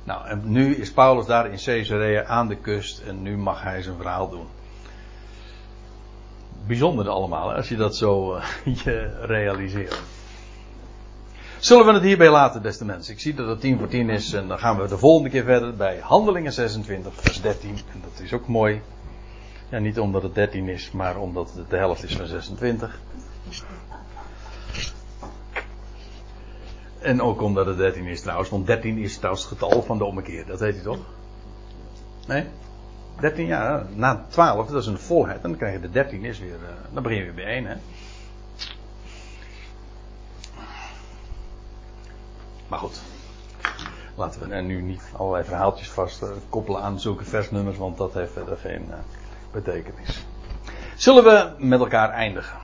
Nou, 0.06 0.26
en 0.26 0.42
nu 0.44 0.74
is 0.74 0.92
Paulus 0.92 1.26
daar 1.26 1.50
in 1.50 1.58
Caesarea 1.64 2.24
aan 2.24 2.48
de 2.48 2.56
kust 2.56 2.98
en 2.98 3.22
nu 3.22 3.36
mag 3.36 3.62
hij 3.62 3.82
zijn 3.82 3.96
verhaal 3.96 4.28
doen. 4.30 4.46
Bijzonder 6.66 7.08
allemaal, 7.08 7.52
als 7.52 7.68
je 7.68 7.76
dat 7.76 7.96
zo 7.96 8.36
uh, 8.36 8.44
je 8.84 9.10
realiseert. 9.20 10.02
Zullen 11.58 11.86
we 11.86 11.92
het 11.92 12.02
hierbij 12.02 12.30
laten, 12.30 12.62
beste 12.62 12.84
mensen? 12.84 13.14
Ik 13.14 13.20
zie 13.20 13.34
dat 13.34 13.48
het 13.48 13.60
10 13.60 13.78
voor 13.78 13.88
10 13.88 14.10
is 14.10 14.32
en 14.32 14.48
dan 14.48 14.58
gaan 14.58 14.80
we 14.80 14.88
de 14.88 14.98
volgende 14.98 15.30
keer 15.30 15.44
verder 15.44 15.76
bij 15.76 15.98
Handelingen 16.00 16.52
26, 16.52 17.12
vers 17.14 17.40
13. 17.40 17.70
En 17.70 18.02
dat 18.02 18.20
is 18.22 18.32
ook 18.32 18.46
mooi. 18.46 18.80
Ja, 19.68 19.78
niet 19.78 20.00
omdat 20.00 20.22
het 20.22 20.34
13 20.34 20.68
is, 20.68 20.90
maar 20.90 21.16
omdat 21.16 21.52
het 21.54 21.70
de 21.70 21.76
helft 21.76 22.04
is 22.04 22.16
van 22.16 22.26
26. 22.26 23.00
En 26.98 27.22
ook 27.22 27.42
omdat 27.42 27.66
het 27.66 27.76
13 27.76 28.04
is 28.06 28.20
trouwens, 28.20 28.50
want 28.50 28.66
13 28.66 28.98
is 28.98 29.16
trouwens 29.16 29.48
het 29.48 29.58
getal 29.58 29.82
van 29.82 29.98
de 29.98 30.04
ommekeer, 30.04 30.46
dat 30.46 30.60
weet 30.60 30.76
u 30.76 30.82
toch? 30.82 30.98
Nee? 32.26 32.44
13, 33.20 33.46
ja, 33.46 33.86
na 33.94 34.24
12, 34.28 34.66
dat 34.66 34.82
is 34.82 34.86
een 34.86 34.98
volheid. 34.98 35.42
En 35.42 35.48
dan 35.48 35.56
krijg 35.56 35.72
je 35.72 35.80
de 35.80 35.90
13 35.90 36.24
is 36.24 36.38
weer, 36.38 36.48
uh, 36.48 36.68
dan 36.92 37.02
begin 37.02 37.18
je 37.18 37.24
weer 37.24 37.34
bij 37.34 37.44
1, 37.44 37.66
hè? 37.66 37.74
Maar 42.68 42.78
goed. 42.78 43.00
Laten 44.14 44.48
we 44.48 44.54
er 44.54 44.62
nu 44.62 44.82
niet 44.82 45.02
allerlei 45.16 45.44
verhaaltjes 45.44 45.90
vast 45.90 46.22
uh, 46.22 46.28
koppelen 46.48 46.82
aan 46.82 47.00
zulke 47.00 47.24
versnummers, 47.24 47.76
want 47.76 47.96
dat 47.96 48.14
heeft 48.14 48.32
verder 48.32 48.56
geen 48.56 48.84
uh, 48.88 48.94
betekenis. 49.52 50.26
Zullen 50.96 51.24
we 51.24 51.52
met 51.58 51.80
elkaar 51.80 52.10
eindigen? 52.10 52.54